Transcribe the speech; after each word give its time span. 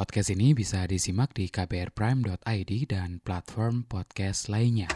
Podcast 0.00 0.32
ini 0.32 0.56
bisa 0.56 0.88
disimak 0.88 1.36
di 1.36 1.52
kbrprime.id 1.52 2.72
dan 2.88 3.20
platform 3.20 3.84
podcast 3.84 4.48
lainnya. 4.48 4.88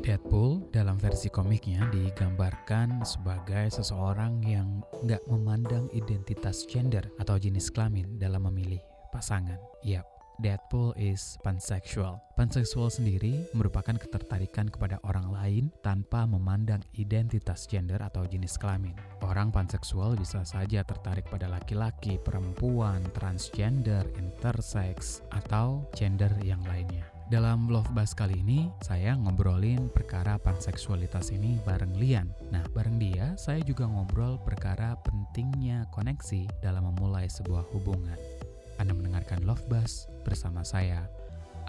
Deadpool 0.00 0.72
dalam 0.72 0.96
versi 0.96 1.28
komiknya 1.28 1.84
digambarkan 1.92 3.04
sebagai 3.04 3.68
seseorang 3.68 4.40
yang 4.40 4.80
nggak 5.04 5.20
memandang 5.28 5.92
identitas 5.92 6.64
gender 6.64 7.04
atau 7.20 7.36
jenis 7.36 7.68
kelamin 7.68 8.16
dalam 8.16 8.48
memilih 8.48 8.80
pasangan. 9.12 9.60
Yap, 9.84 10.13
Deadpool 10.42 10.90
is 10.98 11.38
pansexual. 11.46 12.18
Pansexual 12.34 12.90
sendiri 12.90 13.46
merupakan 13.54 13.94
ketertarikan 13.94 14.66
kepada 14.66 14.98
orang 15.06 15.30
lain 15.30 15.64
tanpa 15.86 16.26
memandang 16.26 16.82
identitas 16.98 17.70
gender 17.70 18.02
atau 18.02 18.26
jenis 18.26 18.58
kelamin. 18.58 18.98
Orang 19.22 19.54
panseksual 19.54 20.18
bisa 20.18 20.42
saja 20.42 20.82
tertarik 20.82 21.30
pada 21.30 21.46
laki-laki, 21.46 22.18
perempuan, 22.18 22.98
transgender, 23.14 24.02
intersex, 24.18 25.22
atau 25.30 25.86
gender 25.94 26.34
yang 26.42 26.60
lainnya. 26.66 27.06
Dalam 27.24 27.72
Love 27.72 27.88
Buzz 27.96 28.12
kali 28.12 28.36
ini, 28.44 28.68
saya 28.84 29.16
ngobrolin 29.16 29.88
perkara 29.88 30.36
panseksualitas 30.36 31.32
ini 31.32 31.56
bareng 31.64 31.96
Lian. 31.96 32.28
Nah, 32.52 32.60
bareng 32.76 33.00
dia, 33.00 33.32
saya 33.40 33.64
juga 33.64 33.88
ngobrol 33.88 34.36
perkara 34.44 34.92
pentingnya 35.00 35.88
koneksi 35.88 36.44
dalam 36.60 36.92
memulai 36.92 37.24
sebuah 37.24 37.64
hubungan. 37.72 38.33
Anda 38.78 38.92
mendengarkan 38.92 39.46
Love 39.46 39.64
Buzz 39.70 40.10
bersama 40.26 40.66
saya, 40.66 41.06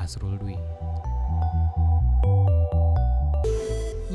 Azrul 0.02 0.38
Dwi. 0.40 0.58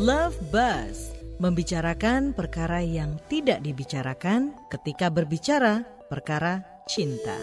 Love 0.01 0.39
Buzz 0.49 1.13
membicarakan 1.41 2.37
perkara 2.37 2.85
yang 2.85 3.17
tidak 3.33 3.65
dibicarakan 3.65 4.53
ketika 4.69 5.09
berbicara 5.09 5.89
perkara 6.13 6.65
cinta. 6.85 7.37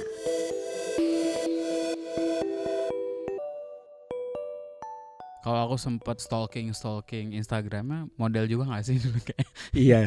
Kalau 5.47 5.63
aku 5.63 5.79
sempat 5.79 6.19
stalking 6.19 6.75
stalking 6.75 7.31
Instagramnya, 7.31 8.11
model 8.19 8.51
juga 8.51 8.67
nggak 8.67 8.83
sih 8.83 8.99
dulu 9.07 9.15
kayak? 9.23 9.47
Iya, 9.71 10.01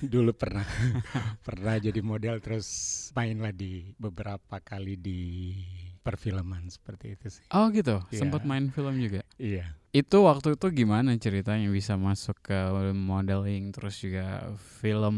dulu 0.00 0.32
pernah 0.32 0.64
pernah 1.46 1.76
jadi 1.76 2.00
model 2.00 2.40
terus 2.40 2.64
main 3.12 3.36
lah 3.36 3.52
di 3.52 3.92
beberapa 4.00 4.56
kali 4.56 4.96
di 4.96 5.52
perfilman 6.00 6.72
seperti 6.72 7.12
itu 7.12 7.28
sih. 7.28 7.44
Oh 7.52 7.68
gitu, 7.68 8.00
Iya. 8.08 8.24
sempat 8.24 8.48
main 8.48 8.72
film 8.72 8.96
juga. 8.96 9.20
Iya. 9.36 9.68
Itu 9.96 10.28
waktu 10.28 10.60
itu 10.60 10.66
gimana 10.76 11.16
ceritanya 11.16 11.72
bisa 11.72 11.96
masuk 11.96 12.36
ke 12.44 12.58
modeling 12.92 13.72
terus 13.72 13.96
juga 13.96 14.52
film? 14.76 15.16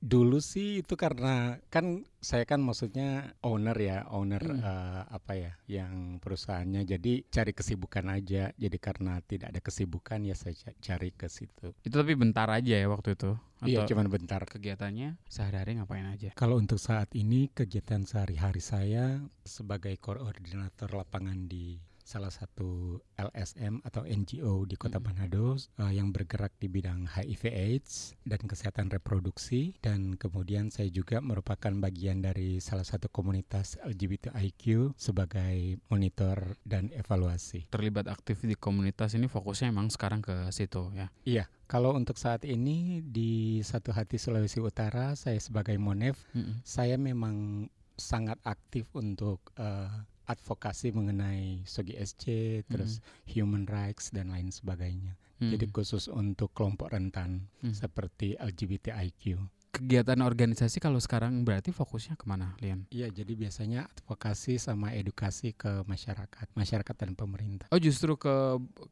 Dulu 0.00 0.40
sih 0.40 0.80
itu 0.80 0.96
karena 0.96 1.60
kan 1.68 2.08
saya 2.24 2.48
kan 2.48 2.64
maksudnya 2.64 3.36
owner 3.44 3.76
ya, 3.76 4.08
owner 4.08 4.40
Hmm. 4.40 4.64
eh, 4.64 5.02
apa 5.12 5.32
ya, 5.36 5.52
yang 5.68 6.16
perusahaannya. 6.24 6.88
Jadi 6.88 7.28
cari 7.28 7.52
kesibukan 7.52 8.08
aja. 8.08 8.48
Jadi 8.56 8.76
karena 8.80 9.20
tidak 9.20 9.52
ada 9.52 9.60
kesibukan 9.60 10.24
ya 10.24 10.32
saya 10.32 10.56
ca- 10.56 10.78
cari 10.80 11.12
ke 11.12 11.28
situ. 11.28 11.76
Itu 11.84 11.92
tapi 11.92 12.16
bentar 12.16 12.48
aja 12.48 12.80
ya 12.80 12.88
waktu 12.88 13.12
itu. 13.12 13.36
Iya, 13.60 13.84
Atau 13.84 13.92
cuman 13.92 14.08
bentar. 14.08 14.40
kegiatannya 14.48 15.20
sehari-hari 15.28 15.76
ngapain 15.76 16.08
aja? 16.08 16.32
Kalau 16.32 16.56
untuk 16.56 16.80
saat 16.80 17.12
ini 17.12 17.52
kegiatan 17.52 18.08
sehari-hari 18.08 18.64
saya 18.64 19.20
sebagai 19.44 19.92
koordinator 20.00 20.88
lapangan 20.96 21.44
di 21.44 21.76
salah 22.04 22.28
satu 22.28 23.00
LSM 23.16 23.80
atau 23.80 24.04
NGO 24.04 24.68
di 24.68 24.76
Kota 24.76 25.00
Mm. 25.00 25.04
Manado 25.08 25.56
eh, 25.56 25.92
yang 25.96 26.12
bergerak 26.12 26.52
di 26.60 26.68
bidang 26.68 27.08
HIV/AIDS 27.08 28.20
dan 28.28 28.44
kesehatan 28.44 28.92
reproduksi 28.92 29.72
dan 29.80 30.20
kemudian 30.20 30.68
saya 30.68 30.92
juga 30.92 31.24
merupakan 31.24 31.72
bagian 31.80 32.20
dari 32.20 32.60
salah 32.60 32.84
satu 32.84 33.08
komunitas 33.08 33.80
LGBTIQ 33.80 34.94
sebagai 35.00 35.80
monitor 35.88 36.60
dan 36.62 36.92
evaluasi. 36.92 37.66
Terlibat 37.72 38.06
aktif 38.12 38.44
di 38.44 38.54
komunitas 38.54 39.16
ini 39.16 39.26
fokusnya 39.26 39.72
emang 39.72 39.88
sekarang 39.88 40.20
ke 40.20 40.52
situ 40.52 40.92
ya. 40.92 41.08
Iya, 41.24 41.48
kalau 41.64 41.96
untuk 41.96 42.20
saat 42.20 42.44
ini 42.44 43.00
di 43.00 43.64
Satu 43.64 43.96
Hati 43.96 44.20
Sulawesi 44.20 44.60
Utara 44.60 45.16
saya 45.16 45.40
sebagai 45.40 45.74
Monef 45.80 46.20
Mm-mm. 46.36 46.60
saya 46.62 47.00
memang 47.00 47.66
sangat 47.96 48.36
aktif 48.44 48.90
untuk 48.92 49.40
eh, 49.56 49.88
advokasi 50.24 50.90
mengenai 50.90 51.62
SOGI 51.64 51.94
SC, 52.00 52.24
terus 52.66 52.98
human 53.24 53.64
rights 53.64 54.08
dan 54.08 54.32
lain 54.32 54.48
sebagainya. 54.48 55.16
Jadi 55.34 55.66
Mm. 55.66 55.72
khusus 55.74 56.06
untuk 56.06 56.54
kelompok 56.54 56.94
rentan 56.94 57.50
Mm. 57.60 57.74
seperti 57.74 58.38
LGBTIQ. 58.38 59.50
kegiatan 59.74 60.22
organisasi 60.22 60.78
kalau 60.78 61.02
sekarang 61.02 61.42
berarti 61.42 61.74
fokusnya 61.74 62.14
ke 62.14 62.22
mana, 62.30 62.54
Lian? 62.62 62.86
Iya, 62.94 63.10
jadi 63.10 63.34
biasanya 63.34 63.90
advokasi 63.90 64.54
sama 64.54 64.94
edukasi 64.94 65.50
ke 65.50 65.82
masyarakat, 65.90 66.46
masyarakat 66.54 66.94
dan 66.94 67.18
pemerintah. 67.18 67.66
Oh 67.74 67.82
justru 67.82 68.14
ke 68.14 68.30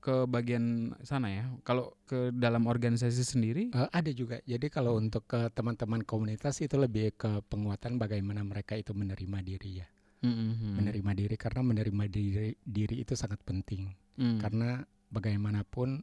ke 0.03 0.27
bagian 0.27 0.91
sana 1.07 1.31
ya. 1.31 1.47
Kalau 1.63 1.95
ke 2.03 2.35
dalam 2.35 2.67
organisasi 2.67 3.23
sendiri, 3.23 3.71
Eh, 3.71 3.89
ada 3.95 4.11
juga. 4.11 4.43
Jadi 4.43 4.67
kalau 4.75 4.99
untuk 4.99 5.23
ke 5.31 5.55
teman-teman 5.55 6.03
komunitas 6.03 6.59
itu 6.59 6.75
lebih 6.75 7.15
ke 7.15 7.47
penguatan 7.47 8.03
bagaimana 8.03 8.43
mereka 8.43 8.75
itu 8.75 8.91
menerima 8.91 9.39
diri 9.39 9.79
ya. 9.79 9.89
Mm-mm. 10.23 10.79
Menerima 10.79 11.13
diri 11.19 11.35
karena 11.35 11.61
menerima 11.67 12.05
diri 12.07 12.55
diri 12.63 13.03
itu 13.03 13.19
sangat 13.19 13.43
penting. 13.43 13.91
Mm. 14.19 14.39
Karena 14.39 14.79
bagaimanapun 15.11 16.03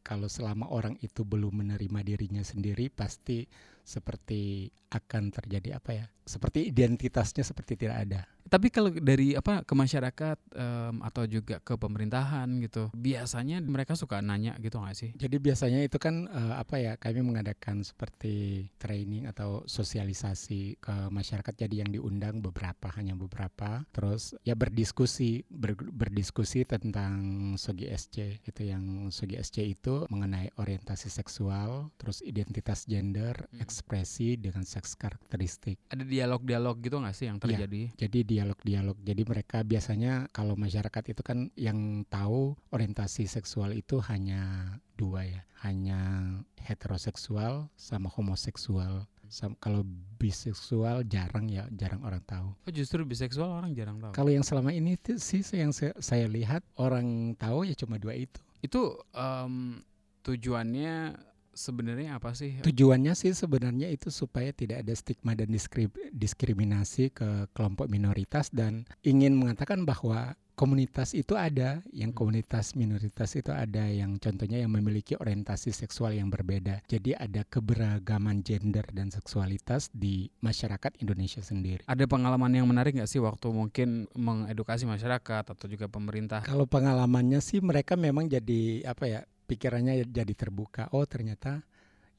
kalau 0.00 0.26
selama 0.32 0.72
orang 0.72 0.96
itu 1.04 1.22
belum 1.28 1.60
menerima 1.60 2.00
dirinya 2.00 2.40
sendiri 2.40 2.88
pasti 2.88 3.44
seperti 3.84 4.72
akan 4.90 5.28
terjadi 5.28 5.76
apa 5.76 5.90
ya? 5.92 6.06
Seperti 6.24 6.72
identitasnya 6.72 7.44
seperti 7.44 7.76
tidak 7.76 8.08
ada. 8.08 8.22
Tapi 8.50 8.66
kalau 8.68 8.90
dari 8.90 9.38
apa 9.38 9.62
ke 9.62 9.72
masyarakat 9.72 10.38
em, 10.52 10.96
atau 11.00 11.22
juga 11.24 11.62
ke 11.62 11.78
pemerintahan 11.78 12.50
gitu, 12.60 12.90
biasanya 12.92 13.62
mereka 13.62 13.94
suka 13.94 14.18
nanya 14.18 14.58
gitu 14.58 14.76
nggak 14.76 14.96
sih? 14.98 15.10
Jadi 15.14 15.38
biasanya 15.38 15.80
itu 15.80 15.96
kan 15.96 16.26
eh, 16.26 16.54
apa 16.58 16.74
ya? 16.76 16.92
Kami 16.98 17.22
mengadakan 17.22 17.80
seperti 17.80 18.66
training 18.76 19.30
atau 19.30 19.62
sosialisasi 19.64 20.82
ke 20.82 20.94
masyarakat. 21.08 21.54
Jadi 21.54 21.78
yang 21.78 21.90
diundang 21.90 22.42
beberapa 22.42 22.90
hanya 22.98 23.14
beberapa. 23.14 23.86
Terus 23.94 24.34
ya 24.42 24.58
berdiskusi 24.58 25.46
ber- 25.46 25.78
berdiskusi 25.78 26.66
tentang 26.66 27.12
Sogi 27.54 27.86
SC 27.86 28.42
itu 28.42 28.62
yang 28.66 29.08
Sogi 29.10 29.38
SC 29.38 29.62
itu 29.62 30.10
mengenai 30.10 30.50
orientasi 30.56 31.06
seksual, 31.06 31.94
terus 31.94 32.18
identitas 32.20 32.82
gender, 32.84 33.46
Hmm. 33.50 33.62
ekspresi 33.62 34.34
dengan 34.34 34.66
seks 34.66 34.98
karakteristik. 34.98 35.78
Ada 35.86 36.02
dialog-dialog 36.02 36.80
gitu 36.80 36.98
nggak 36.98 37.14
sih 37.14 37.26
yang 37.30 37.38
Iya. 37.38 37.44
terjadi? 37.46 37.82
Jadi 37.94 38.18
dialog-dialog. 38.40 38.96
Jadi 39.04 39.22
mereka 39.28 39.60
biasanya 39.60 40.32
kalau 40.32 40.56
masyarakat 40.56 41.12
itu 41.12 41.20
kan 41.20 41.52
yang 41.60 42.08
tahu 42.08 42.56
orientasi 42.72 43.28
seksual 43.28 43.76
itu 43.76 44.00
hanya 44.08 44.74
dua 44.96 45.28
ya, 45.28 45.42
hanya 45.60 46.32
heteroseksual 46.56 47.68
sama 47.76 48.08
homoseksual. 48.08 49.04
Sam- 49.30 49.54
kalau 49.62 49.86
biseksual 50.18 51.06
jarang 51.06 51.46
ya, 51.46 51.68
jarang 51.70 52.02
orang 52.02 52.18
tahu. 52.26 52.50
Oh 52.66 52.72
justru 52.74 53.06
biseksual 53.06 53.62
orang 53.62 53.76
jarang 53.76 54.02
tahu. 54.02 54.10
Kalau 54.10 54.30
yang 54.32 54.42
selama 54.42 54.74
ini 54.74 54.98
sih 55.20 55.44
yang 55.54 55.70
saya, 55.70 55.94
saya 56.02 56.26
lihat 56.26 56.66
orang 56.74 57.38
tahu 57.38 57.62
ya 57.68 57.78
cuma 57.78 58.00
dua 58.00 58.18
itu. 58.18 58.42
Itu 58.58 58.98
em, 59.14 59.86
tujuannya 60.26 61.14
sebenarnya 61.54 62.16
apa 62.16 62.32
sih? 62.32 62.62
Tujuannya 62.62 63.14
sih 63.18 63.34
sebenarnya 63.34 63.90
itu 63.90 64.08
supaya 64.08 64.50
tidak 64.54 64.86
ada 64.86 64.94
stigma 64.94 65.34
dan 65.34 65.50
diskri- 65.50 65.92
diskriminasi 66.10 67.10
ke 67.10 67.50
kelompok 67.52 67.90
minoritas 67.90 68.48
dan 68.54 68.86
ingin 69.02 69.36
mengatakan 69.36 69.82
bahwa 69.84 70.34
komunitas 70.60 71.16
itu 71.16 71.40
ada, 71.40 71.80
yang 71.88 72.12
Hmm. 72.12 72.18
komunitas 72.20 72.76
minoritas 72.76 73.32
itu 73.32 73.48
ada 73.48 73.88
yang 73.88 74.20
contohnya 74.20 74.60
yang 74.60 74.68
memiliki 74.68 75.16
orientasi 75.16 75.72
seksual 75.72 76.12
yang 76.12 76.28
berbeda. 76.28 76.84
Jadi 76.84 77.16
ada 77.16 77.48
keberagaman 77.48 78.44
gender 78.44 78.84
dan 78.92 79.08
seksualitas 79.08 79.88
di 79.88 80.28
masyarakat 80.44 81.00
Indonesia 81.00 81.40
sendiri. 81.40 81.80
Ada 81.88 82.04
pengalaman 82.04 82.52
yang 82.52 82.68
menarik 82.68 82.92
nggak 82.92 83.08
sih 83.08 83.24
waktu 83.24 83.48
mungkin 83.48 84.04
mengedukasi 84.12 84.84
masyarakat 84.84 85.48
atau 85.48 85.64
juga 85.64 85.88
pemerintah? 85.88 86.44
Kalau 86.44 86.68
pengalamannya 86.68 87.40
sih 87.40 87.64
mereka 87.64 87.96
memang 87.96 88.28
jadi 88.28 88.84
apa 88.84 89.08
ya 89.08 89.20
pikirannya 89.50 90.06
jadi 90.06 90.34
terbuka. 90.38 90.86
Oh 90.94 91.02
ternyata 91.02 91.66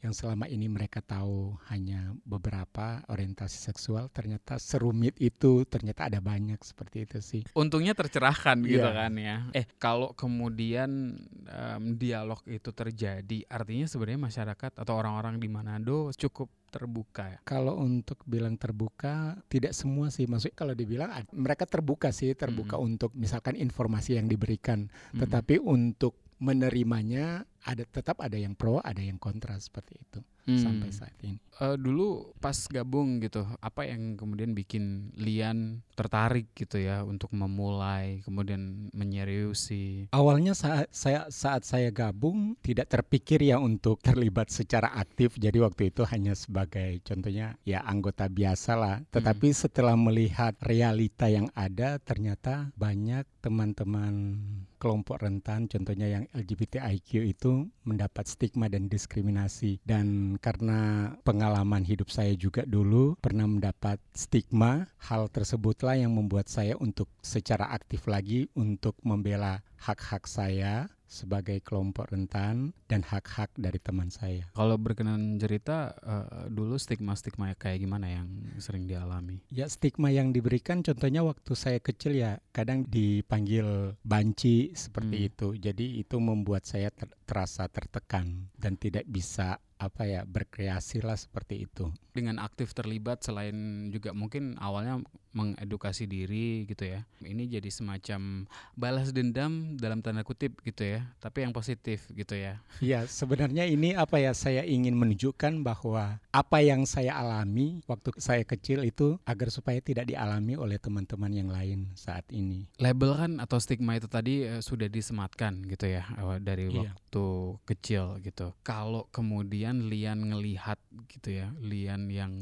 yang 0.02 0.18
selama 0.18 0.50
ini 0.50 0.66
mereka 0.66 0.98
tahu 0.98 1.54
hanya 1.70 2.18
beberapa 2.26 3.06
orientasi 3.06 3.70
seksual 3.70 4.10
ternyata 4.10 4.58
serumit 4.58 5.14
itu 5.22 5.62
ternyata 5.70 6.10
ada 6.10 6.18
banyak 6.18 6.58
seperti 6.58 7.06
itu 7.06 7.18
sih. 7.22 7.42
Untungnya 7.54 7.94
tercerahkan 7.94 8.66
gitu 8.66 8.82
Iya. 8.82 8.98
kan 8.98 9.14
ya. 9.14 9.38
Eh 9.54 9.70
kalau 9.78 10.10
kemudian 10.18 11.22
em, 11.46 11.84
dialog 12.02 12.42
itu 12.50 12.74
terjadi, 12.74 13.46
artinya 13.46 13.86
sebenarnya 13.86 14.26
masyarakat 14.26 14.72
atau 14.82 14.94
orang-orang 14.98 15.38
di 15.38 15.46
Manado 15.46 16.10
cukup 16.18 16.50
terbuka 16.74 17.38
ya. 17.38 17.40
Kalau 17.46 17.78
untuk 17.78 18.26
bilang 18.26 18.58
terbuka 18.58 19.38
tidak 19.54 19.78
semua 19.78 20.10
sih 20.10 20.26
maksudnya 20.26 20.58
kalau 20.58 20.74
dibilang 20.74 21.14
mereka 21.30 21.70
terbuka 21.70 22.10
sih 22.10 22.34
terbuka 22.34 22.74
Mm-mm. 22.74 22.90
untuk 22.98 23.14
misalkan 23.14 23.54
informasi 23.54 24.18
yang 24.18 24.26
diberikan 24.26 24.90
Mm-mm. 24.90 25.22
tetapi 25.22 25.62
untuk 25.62 26.18
menerimanya 26.42 27.46
ada 27.66 27.84
tetap 27.86 28.18
ada 28.22 28.38
yang 28.38 28.58
pro, 28.58 28.82
ada 28.82 29.00
yang 29.02 29.22
kontra 29.22 29.58
seperti 29.62 30.02
itu 30.02 30.20
Hmm. 30.50 30.58
sampai 30.58 30.90
saat 30.90 31.14
ini. 31.22 31.38
Eh, 31.62 31.78
dulu 31.78 32.34
pas 32.42 32.58
gabung 32.66 33.22
gitu, 33.22 33.46
apa 33.62 33.86
yang 33.86 34.18
kemudian 34.18 34.58
bikin 34.58 35.14
Lian 35.14 35.86
tertarik 35.94 36.50
gitu 36.58 36.82
ya 36.82 37.06
untuk 37.06 37.30
memulai, 37.38 38.26
kemudian 38.26 38.90
menyeriusi? 38.98 40.10
Awalnya 40.10 40.58
saat 40.58 40.90
saya 40.90 41.30
saat 41.30 41.62
saya 41.62 41.94
gabung 41.94 42.58
tidak 42.66 42.90
terpikir 42.90 43.46
ya 43.46 43.62
untuk 43.62 44.02
terlibat 44.02 44.50
secara 44.50 44.90
aktif. 44.98 45.38
Jadi 45.38 45.62
waktu 45.62 45.94
itu 45.94 46.02
hanya 46.10 46.34
sebagai 46.34 46.98
contohnya 47.06 47.54
ya 47.62 47.86
anggota 47.86 48.26
biasa 48.26 48.74
lah. 48.74 48.98
Tetapi 49.14 49.54
setelah 49.54 49.94
melihat 49.94 50.58
realita 50.66 51.30
yang 51.30 51.54
ada 51.54 52.02
ternyata 52.02 52.74
banyak 52.74 53.30
teman-teman 53.46 54.42
kelompok 54.82 55.22
rentan 55.22 55.70
contohnya 55.70 56.10
yang 56.10 56.24
LGBTIQ 56.34 57.10
itu 57.30 57.51
mendapat 57.88 58.28
stigma 58.28 58.68
dan 58.68 58.88
diskriminasi. 58.88 59.82
Dan 59.82 60.38
karena 60.38 61.12
pengalaman 61.26 61.82
hidup 61.88 62.12
saya 62.12 62.36
juga 62.36 62.68
dulu 62.68 63.16
pernah 63.18 63.48
mendapat 63.48 63.98
stigma 64.14 64.88
hal 65.02 65.32
tersebutlah 65.32 65.98
yang 65.98 66.14
membuat 66.14 66.48
saya 66.48 66.78
untuk 66.78 67.10
secara 67.24 67.72
aktif 67.72 68.06
lagi 68.06 68.48
untuk 68.54 68.98
membela 69.02 69.64
hak-hak 69.82 70.30
saya 70.30 70.86
sebagai 71.12 71.60
kelompok 71.60 72.08
rentan 72.08 72.72
dan 72.88 73.04
hak-hak 73.04 73.52
dari 73.60 73.84
teman 73.84 74.08
saya. 74.08 74.48
Kalau 74.56 74.80
berkenan 74.80 75.36
cerita, 75.36 75.92
eh, 76.00 76.48
dulu 76.48 76.80
stigma-stigma 76.80 77.52
kayak 77.60 77.84
gimana 77.84 78.08
yang 78.08 78.32
sering 78.56 78.88
dialami? 78.88 79.44
Ya 79.52 79.68
stigma 79.68 80.08
yang 80.08 80.32
diberikan 80.32 80.80
contohnya 80.80 81.20
waktu 81.20 81.52
saya 81.52 81.84
kecil 81.84 82.16
ya 82.16 82.40
kadang 82.56 82.88
dipanggil 82.88 84.00
banci 84.08 84.72
seperti 84.72 85.18
Hmm. 85.20 85.28
itu. 85.28 85.48
Jadi 85.60 86.00
itu 86.00 86.16
membuat 86.16 86.64
saya 86.64 86.88
ter- 86.96 87.12
terasa 87.28 87.68
tertekan 87.68 88.48
dan 88.56 88.80
tidak 88.80 89.04
bisa 89.04 89.60
apa 89.82 90.06
ya 90.06 90.22
berkreasi 90.24 91.02
lah 91.02 91.18
seperti 91.18 91.66
itu. 91.66 91.90
Dengan 92.14 92.38
aktif 92.38 92.76
terlibat 92.76 93.24
selain 93.26 93.88
juga 93.90 94.14
mungkin 94.14 94.60
awalnya 94.62 95.00
mengedukasi 95.32 96.06
diri 96.06 96.68
gitu 96.68 96.84
ya. 96.86 97.08
Ini 97.24 97.48
jadi 97.48 97.72
semacam 97.72 98.46
balas 98.76 99.16
dendam 99.16 99.80
dalam 99.80 100.04
tanda 100.04 100.22
kutip 100.22 100.60
gitu 100.62 100.84
ya, 100.84 101.08
tapi 101.24 101.48
yang 101.48 101.56
positif 101.56 102.04
gitu 102.12 102.36
ya. 102.36 102.60
Iya, 102.84 103.08
sebenarnya 103.08 103.64
ini 103.64 103.96
apa 103.96 104.20
ya 104.20 104.36
saya 104.36 104.68
ingin 104.68 104.92
menunjukkan 104.94 105.64
bahwa 105.64 106.20
apa 106.36 106.58
yang 106.60 106.84
saya 106.84 107.16
alami 107.16 107.80
waktu 107.88 108.12
saya 108.20 108.44
kecil 108.44 108.84
itu 108.84 109.16
agar 109.24 109.48
supaya 109.48 109.80
tidak 109.80 110.12
dialami 110.12 110.60
oleh 110.60 110.76
teman-teman 110.76 111.32
yang 111.32 111.48
lain 111.48 111.96
saat 111.96 112.28
ini. 112.28 112.68
Label 112.76 113.16
kan 113.16 113.32
atau 113.40 113.56
stigma 113.56 113.96
itu 113.96 114.12
tadi 114.12 114.44
eh, 114.44 114.60
sudah 114.60 114.92
disematkan 114.92 115.64
gitu 115.64 115.88
ya 115.88 116.04
eh, 116.12 116.40
dari 116.44 116.68
Iya. 116.68 116.92
waktu 116.92 117.26
kecil 117.66 118.04
gitu. 118.20 118.52
Kalau 118.68 119.08
kemudian 119.16 119.71
Lian 119.80 120.28
ngelihat 120.28 120.82
gitu 121.08 121.40
ya, 121.40 121.56
Lian 121.64 122.12
yang 122.12 122.34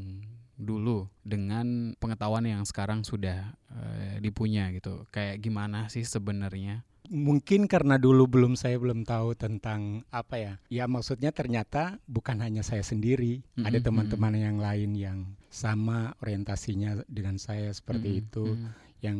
dulu 0.60 1.08
dengan 1.24 1.96
pengetahuan 1.96 2.44
yang 2.44 2.62
sekarang 2.68 3.00
sudah 3.06 3.56
eh, 3.72 4.16
dipunya 4.20 4.68
gitu. 4.74 5.08
Kayak 5.08 5.40
gimana 5.40 5.88
sih 5.88 6.04
sebenarnya? 6.04 6.84
Mungkin 7.10 7.66
karena 7.66 7.98
dulu 7.98 8.30
belum 8.30 8.54
saya 8.54 8.78
belum 8.78 9.02
tahu 9.02 9.34
tentang 9.34 10.06
apa 10.14 10.36
ya. 10.38 10.52
Ya 10.70 10.84
maksudnya 10.86 11.34
ternyata 11.34 11.98
bukan 12.06 12.38
hanya 12.38 12.62
saya 12.62 12.86
sendiri, 12.86 13.42
Mm-mm, 13.58 13.66
ada 13.66 13.82
teman-teman 13.82 14.38
yang 14.38 14.62
lain 14.62 14.94
yang 14.94 15.18
sama 15.50 16.14
orientasinya 16.22 17.02
dengan 17.10 17.40
saya 17.42 17.74
seperti 17.74 18.08
Mm-mm, 18.14 18.22
itu. 18.22 18.46
mm. 18.54 18.89
Yang 19.00 19.18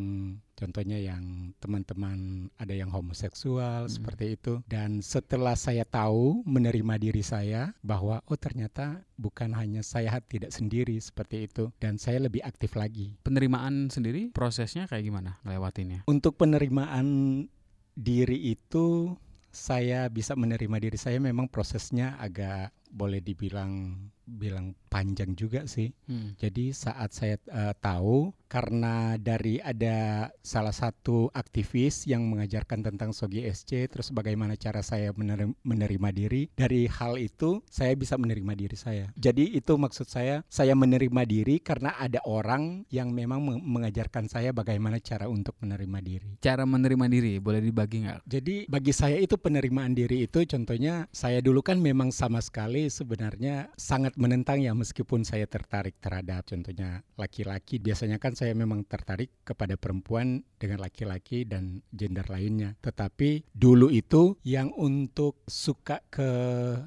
contohnya 0.54 1.00
yang 1.00 1.56
teman-teman 1.56 2.48
ada 2.60 2.76
yang 2.76 2.92
homoseksual 2.92 3.88
Mm. 3.88 3.92
seperti 3.92 4.24
itu. 4.36 4.60
Dan 4.68 5.00
setelah 5.00 5.56
saya 5.56 5.88
tahu 5.88 6.44
menerima 6.44 7.00
diri 7.00 7.24
saya 7.24 7.72
bahwa 7.80 8.20
oh 8.28 8.36
ternyata 8.36 9.02
bukan 9.16 9.56
hanya 9.56 9.80
saya 9.80 10.20
tidak 10.24 10.52
sendiri 10.52 11.00
seperti 11.00 11.48
itu 11.48 11.72
dan 11.80 11.96
saya 11.96 12.20
lebih 12.20 12.44
aktif 12.44 12.76
lagi. 12.76 13.16
Penerimaan 13.24 13.88
sendiri 13.88 14.32
prosesnya 14.36 14.84
kayak 14.84 15.04
gimana 15.08 15.40
ngelewatinnya? 15.44 16.04
Untuk 16.04 16.36
penerimaan 16.36 17.48
diri 17.96 18.52
itu 18.52 19.16
saya 19.50 20.06
bisa 20.06 20.38
menerima 20.38 20.78
diri 20.78 20.94
saya 20.94 21.18
memang 21.18 21.50
prosesnya 21.50 22.14
agak 22.22 22.70
boleh 22.90 23.18
dibilang 23.22 23.98
bilang 24.38 24.78
panjang 24.90 25.34
juga 25.38 25.64
sih. 25.66 25.94
Hmm. 26.10 26.34
Jadi 26.38 26.74
saat 26.74 27.14
saya 27.14 27.38
eh, 27.46 27.74
tahu 27.78 28.34
karena 28.50 29.14
dari 29.14 29.62
ada 29.62 30.26
salah 30.42 30.74
satu 30.74 31.30
aktivis 31.30 32.10
yang 32.10 32.26
mengajarkan 32.26 32.82
tentang 32.82 33.14
Sogi 33.14 33.46
SC 33.46 33.86
terus 33.86 34.10
bagaimana 34.10 34.58
cara 34.58 34.82
saya 34.82 35.14
mener- 35.14 35.54
menerima 35.62 36.10
diri 36.10 36.50
dari 36.58 36.90
hal 36.90 37.14
itu 37.22 37.62
saya 37.70 37.94
bisa 37.94 38.18
menerima 38.18 38.58
diri 38.58 38.74
saya. 38.74 39.06
Jadi 39.14 39.54
itu 39.54 39.78
maksud 39.78 40.10
saya 40.10 40.42
saya 40.50 40.74
menerima 40.74 41.22
diri 41.22 41.62
karena 41.62 41.94
ada 41.94 42.18
orang 42.26 42.82
yang 42.90 43.14
memang 43.14 43.38
meng- 43.38 43.62
mengajarkan 43.62 44.26
saya 44.26 44.50
bagaimana 44.50 44.98
cara 44.98 45.30
untuk 45.30 45.54
menerima 45.62 45.98
diri. 46.02 46.30
Cara 46.42 46.66
menerima 46.66 47.06
diri 47.06 47.38
boleh 47.38 47.62
dibagi 47.62 48.02
nggak? 48.02 48.26
Jadi 48.26 48.66
bagi 48.66 48.90
saya 48.90 49.22
itu 49.22 49.38
penerimaan 49.38 49.94
diri 49.94 50.26
itu 50.26 50.42
contohnya 50.42 51.06
saya 51.14 51.38
dulu 51.38 51.62
kan 51.62 51.78
memang 51.78 52.10
sama 52.10 52.42
sekali 52.42 52.90
sebenarnya 52.90 53.70
sangat 53.78 54.18
menentang 54.20 54.60
ya 54.60 54.76
meskipun 54.76 55.24
saya 55.24 55.48
tertarik 55.48 55.96
terhadap 55.96 56.44
contohnya 56.44 57.00
laki-laki 57.16 57.80
biasanya 57.80 58.20
kan 58.20 58.36
saya 58.36 58.52
memang 58.52 58.84
tertarik 58.84 59.32
kepada 59.48 59.80
perempuan 59.80 60.44
dengan 60.60 60.84
laki-laki 60.84 61.48
dan 61.48 61.80
gender 61.88 62.28
lainnya. 62.28 62.76
Tetapi 62.84 63.48
dulu 63.56 63.88
itu 63.88 64.36
yang 64.44 64.68
untuk 64.76 65.40
suka 65.48 66.04
ke 66.12 66.28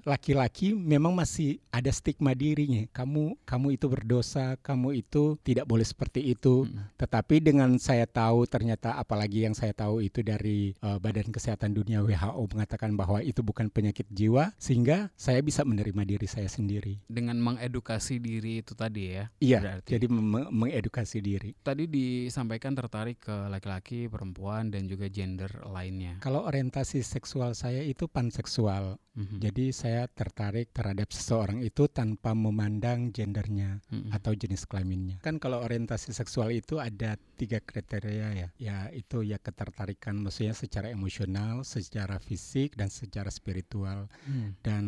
laki-laki 0.06 0.78
memang 0.78 1.18
masih 1.18 1.58
ada 1.74 1.90
stigma 1.90 2.38
dirinya. 2.38 2.86
Kamu 2.94 3.42
kamu 3.50 3.82
itu 3.82 3.90
berdosa, 3.90 4.56
kamu 4.62 5.02
itu 5.02 5.42
tidak 5.42 5.66
boleh 5.66 5.84
seperti 5.84 6.22
itu. 6.22 6.70
Mm. 6.70 6.94
Tetapi 7.02 7.36
dengan 7.42 7.74
saya 7.82 8.06
tahu 8.06 8.46
ternyata 8.46 8.94
apalagi 8.94 9.50
yang 9.50 9.58
saya 9.58 9.74
tahu 9.74 10.06
itu 10.06 10.22
dari 10.22 10.78
eh, 10.78 10.98
Badan 11.02 11.34
Kesehatan 11.34 11.74
Dunia 11.74 12.06
WHO 12.06 12.46
mengatakan 12.54 12.94
bahwa 12.94 13.26
itu 13.26 13.42
bukan 13.42 13.74
penyakit 13.74 14.06
jiwa 14.14 14.54
sehingga 14.62 15.10
saya 15.18 15.42
bisa 15.42 15.66
menerima 15.66 16.06
diri 16.06 16.30
saya 16.30 16.46
sendiri. 16.46 17.02
Dengan 17.14 17.38
mengedukasi 17.38 18.18
diri 18.18 18.60
itu 18.60 18.74
tadi 18.74 19.14
ya. 19.14 19.30
Iya, 19.38 19.60
Berarti. 19.62 19.90
jadi 19.94 20.06
mengedukasi 20.50 21.22
diri. 21.22 21.54
Tadi 21.62 21.86
disampaikan 21.86 22.74
tertarik 22.74 23.22
ke 23.22 23.36
laki-laki, 23.48 24.10
perempuan 24.10 24.74
dan 24.74 24.90
juga 24.90 25.06
gender 25.08 25.62
lainnya. 25.70 26.18
Kalau 26.20 26.42
orientasi 26.44 27.06
seksual 27.06 27.54
saya 27.54 27.86
itu 27.86 28.10
panseksual. 28.10 28.98
Mhm. 29.14 29.38
Jadi 29.46 29.66
saya 29.70 30.10
tertarik 30.10 30.74
terhadap 30.74 31.14
seseorang 31.14 31.62
itu 31.62 31.86
tanpa 31.86 32.34
memandang 32.34 33.14
gendernya 33.14 33.78
Mhm. 33.94 34.10
atau 34.10 34.34
jenis 34.34 34.66
kelaminnya. 34.66 35.22
Kan 35.22 35.38
kalau 35.38 35.62
orientasi 35.62 36.10
seksual 36.10 36.50
itu 36.50 36.82
ada 36.82 37.14
tiga 37.44 37.60
kriteria 37.60 38.28
ya. 38.32 38.48
Ya 38.56 38.78
itu 38.96 39.28
ya 39.28 39.36
ketertarikan 39.36 40.16
maksudnya 40.24 40.56
secara 40.56 40.88
emosional, 40.88 41.68
secara 41.68 42.24
fisik 42.24 42.80
dan 42.80 42.88
secara 42.88 43.28
spiritual. 43.28 44.08
Hmm. 44.24 44.56
Dan 44.64 44.86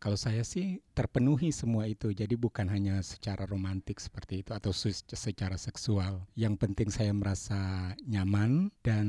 kalau 0.00 0.16
saya 0.16 0.40
sih 0.40 0.80
terpenuhi 0.96 1.52
semua 1.52 1.84
itu. 1.84 2.16
Jadi 2.16 2.32
bukan 2.40 2.72
hanya 2.72 3.04
secara 3.04 3.44
romantik 3.44 4.00
seperti 4.00 4.40
itu 4.40 4.56
atau 4.56 4.72
se- 4.72 5.04
secara 5.12 5.60
seksual. 5.60 6.24
Yang 6.32 6.54
penting 6.64 6.88
saya 6.88 7.12
merasa 7.12 7.92
nyaman 8.08 8.72
dan 8.80 9.06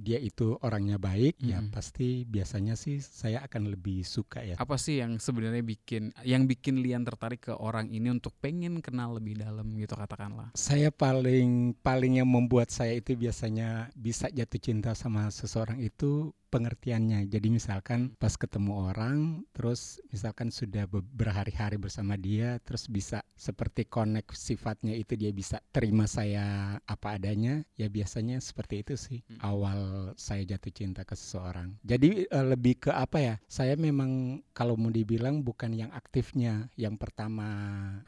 dia 0.00 0.16
itu 0.16 0.56
orangnya 0.64 0.96
baik, 0.96 1.36
ya 1.44 1.60
Mm-mm. 1.60 1.70
pasti 1.70 2.24
biasanya 2.24 2.74
sih 2.74 3.04
saya 3.04 3.44
akan 3.44 3.68
lebih 3.76 4.00
suka 4.00 4.40
ya. 4.40 4.56
Apa 4.56 4.80
sih 4.80 4.98
yang 5.04 5.20
sebenarnya 5.20 5.60
bikin 5.60 6.16
yang 6.24 6.48
bikin 6.48 6.80
Lian 6.80 7.04
tertarik 7.04 7.52
ke 7.52 7.54
orang 7.54 7.92
ini 7.92 8.08
untuk 8.08 8.32
pengen 8.40 8.80
kenal 8.80 9.20
lebih 9.20 9.36
dalam 9.36 9.76
gitu 9.76 9.92
katakanlah. 9.92 10.56
Saya 10.56 10.88
paling 10.88 11.76
paling 11.84 12.24
yang 12.24 12.28
membuat 12.28 12.72
saya 12.72 12.96
itu 12.96 13.12
biasanya 13.12 13.92
bisa 13.92 14.32
jatuh 14.32 14.60
cinta 14.60 14.96
sama 14.96 15.28
seseorang 15.28 15.78
itu 15.84 16.32
pengertiannya. 16.50 17.30
Jadi 17.30 17.48
misalkan 17.48 18.18
pas 18.18 18.34
ketemu 18.34 18.90
orang, 18.90 19.46
terus 19.54 20.02
misalkan 20.10 20.50
sudah 20.50 20.84
be- 20.84 21.00
berhari-hari 21.00 21.78
bersama 21.78 22.18
dia, 22.18 22.58
terus 22.66 22.90
bisa 22.90 23.22
seperti 23.38 23.86
connect 23.86 24.34
sifatnya 24.34 24.92
itu 24.92 25.14
dia 25.16 25.30
bisa 25.30 25.62
terima 25.70 26.04
saya 26.04 26.76
apa 26.84 27.16
adanya, 27.16 27.62
ya 27.78 27.86
biasanya 27.86 28.42
seperti 28.42 28.82
itu 28.82 28.94
sih 28.98 29.22
Hmm. 29.30 29.38
awal 29.40 29.80
saya 30.18 30.42
jatuh 30.42 30.72
cinta 30.74 31.06
ke 31.06 31.14
seseorang. 31.14 31.78
Jadi 31.86 32.26
eh, 32.26 32.46
lebih 32.50 32.82
ke 32.82 32.90
apa 32.90 33.22
ya? 33.22 33.34
Saya 33.46 33.78
memang 33.78 34.42
kalau 34.50 34.74
mau 34.74 34.90
dibilang 34.90 35.40
bukan 35.40 35.70
yang 35.72 35.94
aktifnya, 35.94 36.66
yang 36.74 36.98
pertama 36.98 37.46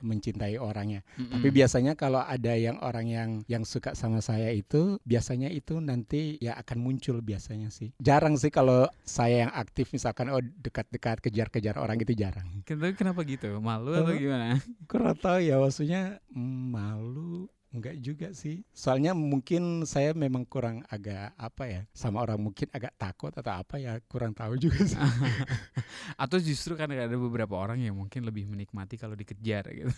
mencintai 0.02 0.58
orangnya. 0.58 1.04
Tapi 1.14 1.48
Mm-mm. 1.48 1.54
biasanya 1.54 1.92
kalau 1.94 2.20
ada 2.20 2.52
yang 2.56 2.80
orang 2.82 3.06
yang 3.06 3.30
yang 3.46 3.62
suka 3.62 3.94
sama 3.94 4.18
saya 4.20 4.50
itu 4.50 4.98
biasanya 5.06 5.48
itu 5.52 5.78
nanti 5.78 6.36
ya 6.42 6.56
akan 6.58 6.78
muncul 6.82 7.20
biasanya 7.22 7.70
sih. 7.70 7.92
Jarang 8.02 8.31
sih 8.36 8.52
kalau 8.52 8.88
saya 9.02 9.46
yang 9.48 9.52
aktif 9.52 9.90
misalkan 9.90 10.28
oh 10.32 10.40
dekat-dekat 10.40 11.20
kejar-kejar 11.24 11.76
orang 11.80 11.98
itu 12.00 12.12
jarang. 12.16 12.64
Kenapa 12.64 12.94
kenapa 12.94 13.20
gitu? 13.24 13.58
Malu 13.58 13.96
atau 13.96 14.14
gimana? 14.14 14.60
Kurang 14.90 15.16
tahu 15.18 15.38
ya 15.42 15.56
maksudnya 15.58 16.20
malu 16.34 17.50
Enggak 17.72 17.96
juga 18.04 18.28
sih. 18.36 18.60
Soalnya 18.76 19.16
mungkin 19.16 19.88
saya 19.88 20.12
memang 20.12 20.44
kurang 20.44 20.84
agak 20.92 21.32
apa 21.40 21.64
ya, 21.64 21.80
sama 21.96 22.20
orang 22.20 22.36
mungkin 22.36 22.68
agak 22.68 22.92
takut 23.00 23.32
atau 23.32 23.48
apa 23.48 23.80
ya, 23.80 23.96
kurang 24.12 24.36
tahu 24.36 24.60
juga 24.60 24.84
sih. 24.84 25.00
Atau 26.22 26.36
justru 26.36 26.76
kan 26.76 26.92
ada 26.92 27.08
beberapa 27.16 27.56
orang 27.56 27.80
yang 27.80 27.96
mungkin 27.96 28.28
lebih 28.28 28.44
menikmati 28.44 29.00
kalau 29.00 29.16
dikejar 29.16 29.72
gitu. 29.72 29.88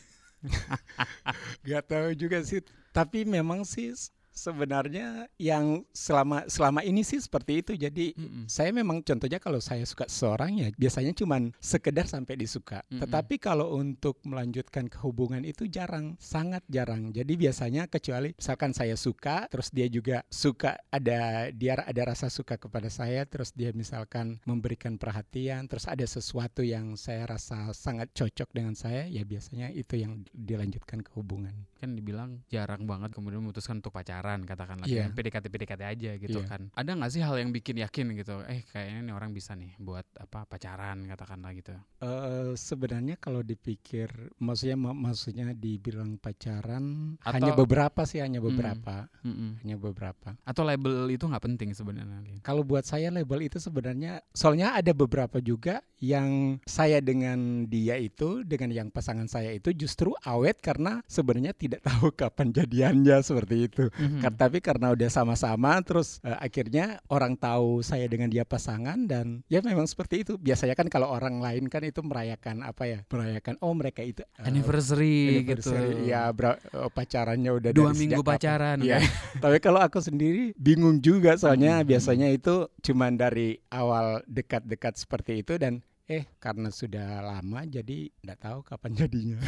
Gak 1.67 1.85
tahu 1.91 2.15
juga 2.15 2.47
sih. 2.47 2.63
Tapi 2.95 3.27
memang 3.27 3.67
sih 3.67 3.91
sebenarnya 4.35 5.31
yang 5.39 5.87
selama 5.95 6.45
selama 6.51 6.83
ini 6.83 7.07
sih 7.07 7.23
seperti 7.23 7.63
itu. 7.63 7.73
Jadi 7.79 8.13
Mm-mm. 8.19 8.45
saya 8.51 8.75
memang 8.75 9.01
contohnya 9.01 9.39
kalau 9.39 9.63
saya 9.63 9.87
suka 9.87 10.11
seseorang 10.11 10.59
ya 10.61 10.69
biasanya 10.75 11.15
cuman 11.15 11.55
sekedar 11.63 12.11
sampai 12.11 12.35
disuka. 12.37 12.83
Mm-mm. 12.91 13.01
Tetapi 13.07 13.39
kalau 13.39 13.79
untuk 13.79 14.19
melanjutkan 14.27 14.91
ke 14.91 14.99
hubungan 15.07 15.47
itu 15.47 15.71
jarang, 15.71 16.19
sangat 16.19 16.67
jarang. 16.67 17.15
Jadi 17.15 17.39
biasanya 17.39 17.87
kecuali 17.87 18.35
misalkan 18.35 18.75
saya 18.75 18.99
suka, 18.99 19.47
terus 19.49 19.71
dia 19.71 19.87
juga 19.87 20.27
suka 20.29 20.77
ada 20.91 21.49
dia 21.55 21.79
ada 21.79 22.03
rasa 22.03 22.27
suka 22.29 22.59
kepada 22.59 22.91
saya, 22.91 23.23
terus 23.25 23.55
dia 23.55 23.71
misalkan 23.71 24.43
memberikan 24.43 24.99
perhatian, 24.99 25.71
terus 25.71 25.87
ada 25.87 26.03
sesuatu 26.03 26.67
yang 26.67 26.99
saya 26.99 27.31
rasa 27.31 27.71
sangat 27.71 28.11
cocok 28.11 28.51
dengan 28.51 28.75
saya, 28.75 29.07
ya 29.07 29.23
biasanya 29.23 29.71
itu 29.71 29.95
yang 29.95 30.27
dilanjutkan 30.35 31.01
ke 31.07 31.15
hubungan. 31.15 31.55
Kan 31.85 31.93
dibilang 31.93 32.41
jarang 32.49 32.89
banget 32.89 33.13
kemudian 33.13 33.45
memutuskan 33.45 33.79
untuk 33.79 33.93
pacaran 33.93 34.41
katakanlah 34.43 34.89
yeah. 34.89 35.13
PDKT 35.13 35.47
PDKT 35.47 35.83
aja 35.85 36.11
gitu 36.17 36.41
Iya. 36.41 36.49
kan. 36.49 36.73
Ada 36.73 36.97
nggak 36.97 37.13
sih 37.13 37.21
hal 37.21 37.37
yang 37.37 37.53
bikin 37.53 37.77
yakin 37.77 38.17
gitu? 38.17 38.41
Eh 38.49 38.65
kayaknya 38.65 39.05
nih 39.05 39.15
orang 39.15 39.31
bisa 39.31 39.53
nih 39.53 39.77
buat 39.77 40.09
apa 40.17 40.49
pacaran 40.49 41.05
katakanlah 41.05 41.53
gitu. 41.53 41.77
Eh 42.01 42.53
sebenarnya 42.55 43.17
kalau 43.17 43.45
dipikir, 43.45 44.09
maksudnya 44.39 44.77
ma- 44.77 44.97
maksudnya 44.97 45.53
dibilang 45.53 46.17
pacaran 46.17 47.17
Atau- 47.21 47.35
hanya 47.37 47.53
beberapa 47.53 48.05
sih, 48.05 48.21
hanya 48.21 48.41
Hmm. 48.41 48.49
beberapa, 48.49 48.97
Mm-mm. 49.21 49.51
hanya 49.61 49.77
beberapa. 49.77 50.29
Atau 50.43 50.63
label 50.63 51.11
itu 51.11 51.25
nggak 51.25 51.45
penting 51.45 51.71
sebenarnya. 51.73 52.41
Kalau 52.41 52.63
buat 52.63 52.85
saya 52.85 53.11
label 53.11 53.45
itu 53.45 53.59
sebenarnya, 53.59 54.23
soalnya 54.31 54.73
ada 54.73 54.93
beberapa 54.93 55.37
juga 55.39 55.83
yang 55.99 56.61
saya 56.63 57.01
dengan 57.01 57.35
dia 57.67 57.97
itu, 57.97 58.45
dengan 58.45 58.71
yang 58.71 58.89
pasangan 58.89 59.27
saya 59.27 59.51
itu 59.51 59.75
justru 59.75 60.15
awet 60.23 60.61
karena 60.61 61.03
sebenarnya 61.07 61.51
tidak 61.53 61.74
tahu 61.87 62.11
kapan 62.11 62.51
jadiannya 62.51 63.19
seperti 63.21 63.67
itu. 63.67 63.85
Mhm. 63.91 64.21
Kar- 64.21 64.37
Tapi 64.37 64.59
karena 64.59 64.93
udah 64.93 65.09
sama-sama, 65.09 65.75
terus 65.81 66.21
eh, 66.21 66.35
akhirnya 66.35 66.99
orang 67.09 67.35
tahu 67.35 67.81
saya 67.81 68.05
dengan 68.05 68.29
dia 68.29 68.43
pasangan 68.43 68.97
dan 69.05 69.43
ya 69.47 69.61
memang 69.61 69.85
seperti 69.85 70.23
itu. 70.23 70.35
Biasanya 70.37 70.75
kan 70.75 70.87
kalau 70.87 71.09
orang 71.09 71.39
lain 71.39 71.67
kan 71.67 71.83
itu 71.83 72.01
merayakan 72.01 72.61
apa 72.61 72.85
ya? 72.85 72.99
Merayakan 73.09 73.57
oh 73.61 73.73
mereka 73.73 74.01
itu 74.01 74.21
eh, 74.21 74.45
Anniversary, 74.45 75.41
anniversary, 75.41 76.05
gitu. 76.05 76.07
Ya 76.07 76.29
bra- 76.31 76.61
eh, 76.61 76.91
pacarannya 76.91 77.51
udah 77.51 77.71
Dua 77.73 77.91
dari 77.91 77.99
minggu 77.99 78.23
pacaran. 78.23 78.79
Iya. 78.81 78.99
Tapi 79.45 79.59
kalau 79.59 79.81
aku 79.81 79.99
sendiri 79.99 80.53
bingung 80.55 80.99
juga 80.99 81.35
soalnya 81.35 81.81
Hmm. 81.81 81.89
biasanya 81.89 82.29
itu 82.29 82.69
cuman 82.81 83.15
dari 83.15 83.57
awal 83.69 84.21
dekat-dekat 84.27 84.95
seperti 84.95 85.41
itu 85.41 85.57
dan 85.57 85.81
eh 86.05 86.29
karena 86.37 86.69
sudah 86.69 87.25
lama 87.25 87.65
jadi 87.65 88.13
nggak 88.21 88.41
tahu 88.45 88.59
kapan 88.61 88.93
jadinya. 89.01 89.41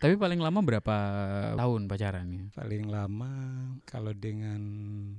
Tapi 0.00 0.16
paling 0.16 0.40
lama 0.40 0.64
berapa 0.64 0.96
tahun 1.52 1.84
pacarannya? 1.84 2.56
Paling 2.56 2.88
lama 2.88 3.30
kalau 3.84 4.16
dengan 4.16 4.60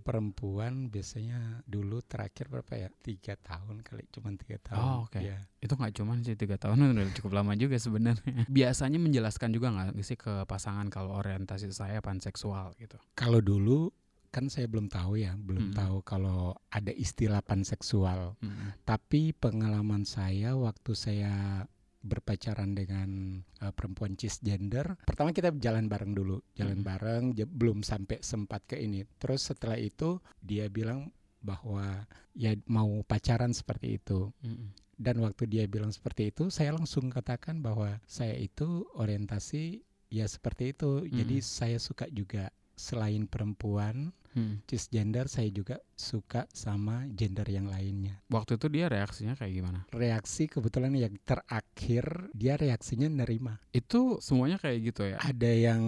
perempuan 0.02 0.90
biasanya 0.90 1.62
dulu 1.70 2.02
terakhir 2.02 2.50
berapa 2.50 2.74
ya 2.74 2.90
tiga 3.06 3.38
tahun 3.38 3.86
kali 3.86 4.10
cuman 4.10 4.34
tiga 4.42 4.58
tahun. 4.66 4.82
Oh, 4.82 5.06
oke. 5.06 5.22
Iya. 5.22 5.46
Itu 5.62 5.78
nggak 5.78 5.94
cuman 5.94 6.26
sih 6.26 6.34
tiga 6.34 6.58
tahun 6.58 6.82
udah 6.98 7.14
cukup 7.22 7.38
lama 7.38 7.54
juga 7.54 7.78
sebenarnya. 7.78 8.50
Biasanya 8.50 8.98
menjelaskan 8.98 9.54
juga 9.54 9.70
nggak 9.70 10.02
sih 10.02 10.18
ke 10.18 10.50
pasangan 10.50 10.90
kalau 10.90 11.14
orientasi 11.22 11.70
saya 11.70 12.02
panseksual 12.02 12.74
gitu. 12.82 12.98
Kalau 13.14 13.46
dulu 13.46 13.94
kan 14.34 14.50
saya 14.50 14.66
belum 14.66 14.90
tahu 14.90 15.22
ya, 15.22 15.38
belum 15.38 15.70
Mm-mm. 15.70 15.78
tahu 15.78 15.98
kalau 16.02 16.58
ada 16.74 16.90
istilah 16.90 17.46
panseksual. 17.46 18.34
Mm-mm. 18.42 18.82
Tapi 18.82 19.30
pengalaman 19.38 20.10
saya 20.10 20.58
waktu 20.58 20.92
saya 20.98 21.64
berpacaran 22.04 22.76
dengan 22.76 23.40
uh, 23.64 23.72
perempuan 23.72 24.20
cisgender, 24.20 25.00
pertama 25.08 25.32
kita 25.32 25.56
jalan 25.56 25.88
bareng 25.88 26.12
dulu, 26.12 26.42
jalan 26.58 26.84
Mm. 26.84 26.88
bareng, 26.90 27.24
belum 27.48 27.80
sampai 27.86 28.20
sempat 28.20 28.66
ke 28.68 28.76
ini. 28.76 29.08
Terus 29.22 29.48
setelah 29.54 29.80
itu 29.80 30.20
dia 30.42 30.68
bilang 30.68 31.14
bahwa 31.40 32.04
ya 32.36 32.58
mau 32.68 33.06
pacaran 33.08 33.54
seperti 33.54 34.02
itu. 34.02 34.34
Mm-mm. 34.44 34.76
Dan 34.94 35.24
waktu 35.24 35.48
dia 35.50 35.64
bilang 35.70 35.96
seperti 35.96 36.30
itu, 36.34 36.52
saya 36.52 36.76
langsung 36.76 37.08
katakan 37.08 37.64
bahwa 37.64 37.98
saya 38.04 38.36
itu 38.36 38.84
orientasi 39.00 39.82
ya 40.12 40.28
seperti 40.28 40.76
itu. 40.76 41.08
Jadi 41.08 41.40
Mm. 41.40 41.46
saya 41.46 41.78
suka 41.80 42.06
juga 42.12 42.52
selain 42.74 43.26
perempuan 43.26 44.12
Mm. 44.34 44.66
cisgender, 44.66 45.30
saya 45.30 45.46
juga 45.54 45.78
suka 45.94 46.50
sama 46.50 47.06
gender 47.14 47.46
yang 47.46 47.70
lainnya 47.70 48.18
Waktu 48.34 48.58
itu 48.58 48.66
dia 48.66 48.90
reaksinya 48.90 49.38
kayak 49.38 49.54
gimana? 49.54 49.86
reaksi 49.94 50.50
kebetulan 50.50 50.90
yang 50.98 51.14
terakhir 51.22 52.34
dia 52.34 52.58
reaksinya 52.58 53.14
nerima. 53.14 53.62
Itu 53.70 54.18
semuanya 54.26 54.58
kayak 54.58 54.78
gitu 54.90 55.06
ya? 55.06 55.22
Ada 55.22 55.52
yang 55.54 55.82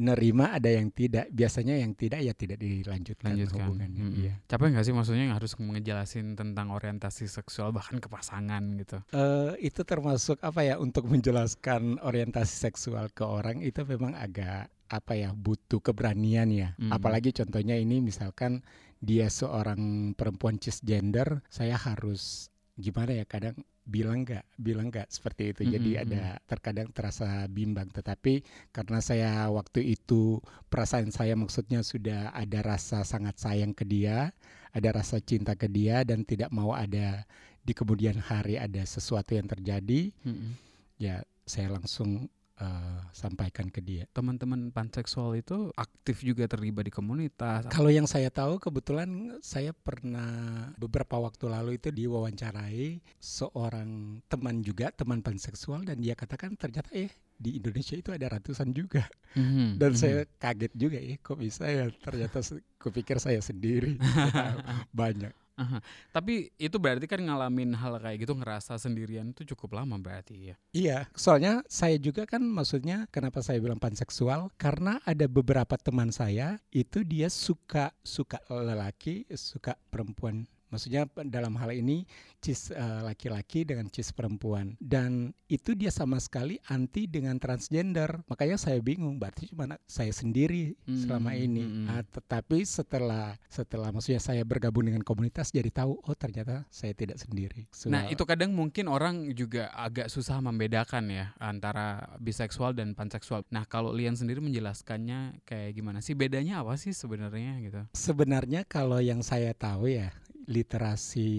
nerima, 0.00 0.56
ada 0.56 0.72
yang 0.72 0.88
tidak. 0.88 1.28
Biasanya 1.28 1.76
yang 1.76 1.92
tidak 1.92 2.24
ya 2.24 2.32
tidak 2.32 2.56
dilanjutkan 2.56 3.36
Lanjutkan. 3.36 3.60
hubungannya. 3.68 4.02
Mm-mm. 4.08 4.22
Iya. 4.24 4.34
Capek 4.48 4.66
nggak 4.72 4.84
sih 4.88 4.94
maksudnya 4.96 5.24
yang 5.28 5.36
harus 5.36 5.52
ngejelasin 5.52 6.26
tentang 6.40 6.72
orientasi 6.72 7.28
seksual 7.28 7.76
bahkan 7.76 8.00
ke 8.00 8.08
pasangan 8.08 8.64
gitu? 8.80 9.04
Eh, 9.12 9.68
itu 9.68 9.84
termasuk 9.84 10.40
apa 10.40 10.64
ya 10.64 10.80
untuk 10.80 11.04
menjelaskan 11.04 12.00
orientasi 12.00 12.72
seksual 12.72 13.12
ke 13.12 13.20
orang 13.20 13.60
itu 13.60 13.84
memang 13.84 14.16
agak 14.16 14.72
apa 14.90 15.14
ya 15.14 15.30
butuh 15.30 15.78
keberanian 15.78 16.50
ya. 16.50 16.68
Mm. 16.76 16.90
Apalagi 16.90 17.30
contohnya 17.30 17.78
ini 17.78 18.02
misalkan 18.02 18.66
dia 19.00 19.30
seorang 19.30 20.12
perempuan 20.18 20.58
cisgender, 20.58 21.40
saya 21.48 21.78
harus 21.78 22.50
gimana 22.76 23.14
ya 23.16 23.24
kadang 23.24 23.56
bilang 23.90 24.22
nggak 24.22 24.46
bilang 24.54 24.88
nggak 24.88 25.10
seperti 25.10 25.50
itu 25.50 25.66
jadi 25.66 25.90
Mm-mm, 25.98 26.04
ada 26.06 26.22
terkadang 26.46 26.88
terasa 26.94 27.48
bimbang 27.50 27.90
tetapi 27.90 28.46
karena 28.70 29.02
saya 29.02 29.50
waktu 29.50 29.82
itu 29.98 30.38
perasaan 30.70 31.10
saya 31.10 31.34
maksudnya 31.34 31.82
sudah 31.82 32.30
ada 32.30 32.62
rasa 32.62 33.02
sangat 33.02 33.42
sayang 33.42 33.74
ke 33.74 33.82
dia 33.82 34.30
ada 34.70 34.88
rasa 34.94 35.18
cinta 35.18 35.58
ke 35.58 35.66
dia 35.66 36.06
dan 36.06 36.22
tidak 36.22 36.54
mau 36.54 36.70
ada 36.70 37.26
di 37.66 37.72
kemudian 37.74 38.16
hari 38.22 38.56
ada 38.56 38.80
sesuatu 38.86 39.34
yang 39.34 39.50
terjadi 39.50 40.14
Mm-mm. 40.22 40.54
ya 41.02 41.26
saya 41.42 41.74
langsung 41.74 42.30
eh, 42.60 42.98
sampaikan 43.16 43.72
ke 43.72 43.80
dia 43.80 44.04
Teman-teman 44.12 44.70
panseksual 44.70 45.40
itu 45.40 45.72
aktif 45.74 46.20
juga 46.20 46.44
terlibat 46.46 46.86
di 46.86 46.92
komunitas. 46.94 47.66
Kalau 47.72 47.88
yang 47.88 48.04
saya 48.06 48.28
tahu 48.28 48.60
kebetulan 48.60 49.40
saya 49.40 49.72
pernah 49.72 50.68
beberapa 50.76 51.16
waktu 51.18 51.48
lalu 51.48 51.70
itu 51.80 51.88
diwawancarai 51.90 53.00
seorang 53.18 54.20
teman 54.28 54.60
juga 54.60 54.92
teman 54.92 55.24
panseksual 55.24 55.82
dan 55.88 55.98
dia 56.00 56.12
katakan 56.14 56.54
ternyata 56.54 56.92
eh 56.92 57.10
di 57.40 57.56
Indonesia 57.56 57.96
itu 57.96 58.12
ada 58.12 58.28
ratusan 58.36 58.76
juga 58.76 59.08
Mhm, 59.32 59.76
dan 59.80 59.94
mhm. 59.94 59.98
saya 59.98 60.18
kaget 60.36 60.72
juga 60.76 60.98
eh 61.00 61.16
kok 61.22 61.38
bisa 61.40 61.64
ya 61.70 61.88
ternyata 62.02 62.44
kupikir 62.76 63.16
saya 63.16 63.40
sendiri 63.40 63.96
Nggak 64.94 65.34
banyak 65.56 65.82
Tapi 66.10 66.50
itu 66.58 66.76
berarti 66.76 67.06
kan 67.06 67.20
ngalamin 67.22 67.74
hal 67.74 67.98
kayak 67.98 68.26
gitu 68.26 68.34
ngerasa 68.34 68.76
sendirian 68.76 69.30
itu 69.30 69.46
cukup 69.54 69.80
lama 69.80 69.96
berarti 69.98 70.52
ya. 70.52 70.56
Iya, 70.74 70.98
soalnya 71.14 71.62
saya 71.70 71.96
juga 71.98 72.26
kan 72.26 72.42
maksudnya 72.42 73.06
kenapa 73.10 73.40
saya 73.40 73.62
bilang 73.62 73.78
panseksual 73.78 74.50
karena 74.58 74.98
ada 75.06 75.26
beberapa 75.30 75.78
teman 75.78 76.10
saya 76.10 76.58
itu 76.74 77.02
dia 77.06 77.30
suka 77.30 77.94
suka 78.02 78.42
lelaki, 78.50 79.26
suka 79.34 79.78
perempuan. 79.90 80.46
Maksudnya 80.70 81.04
dalam 81.26 81.54
hal 81.54 81.70
ini 81.70 82.06
cis 82.38 82.70
eh, 82.70 82.78
laki-laki 83.02 83.62
dengan 83.62 83.86
cis 83.86 84.10
perempuan 84.10 84.78
dan 84.78 85.34
itu 85.46 85.74
dia 85.74 85.90
sama 85.90 86.16
sekali 86.16 86.56
anti 86.66 87.04
dengan 87.04 87.36
transgender. 87.36 88.22
Makanya 88.26 88.54
saya 88.54 88.78
bingung 88.78 89.18
berarti 89.18 89.50
cuma 89.50 89.66
saya 89.84 90.10
sendiri 90.10 90.78
selama 90.86 91.30
Hmm, 91.30 91.42
ini. 91.42 91.62
hmm. 91.62 91.86
Ah, 91.90 92.02
tetapi 92.02 92.62
setelah 92.62 93.34
setelah 93.46 93.90
maksudnya 93.90 94.22
saya 94.22 94.40
bergabung 94.42 94.86
dengan 94.86 95.02
komunitas 95.02 95.50
jadi 95.50 95.68
tahu 95.68 95.98
oh 96.00 96.14
ternyata 96.14 96.64
saya 96.70 96.94
tidak 96.94 97.18
sendiri. 97.18 97.66
Nah 97.90 98.06
Soal- 98.06 98.12
itu 98.14 98.22
kadang 98.22 98.54
mungkin 98.54 98.86
orang 98.86 99.26
juga 99.34 99.68
agak 99.74 100.06
susah 100.06 100.38
membedakan 100.38 101.10
ya 101.10 101.34
antara 101.36 102.14
biseksual 102.16 102.72
dan 102.72 102.94
panseksual. 102.94 103.42
Nah 103.50 103.66
kalau 103.66 103.90
Lian 103.90 104.14
sendiri 104.14 104.38
menjelaskannya 104.38 105.42
kayak 105.42 105.74
gimana 105.74 105.98
sih 105.98 106.14
bedanya 106.14 106.62
apa 106.62 106.78
sih 106.78 106.94
sebenarnya 106.94 107.58
gitu? 107.58 107.82
Sebenarnya 107.92 108.62
kalau 108.62 109.02
yang 109.02 109.20
saya 109.20 109.50
tahu 109.50 109.90
ya 109.90 110.14
literasi 110.50 111.30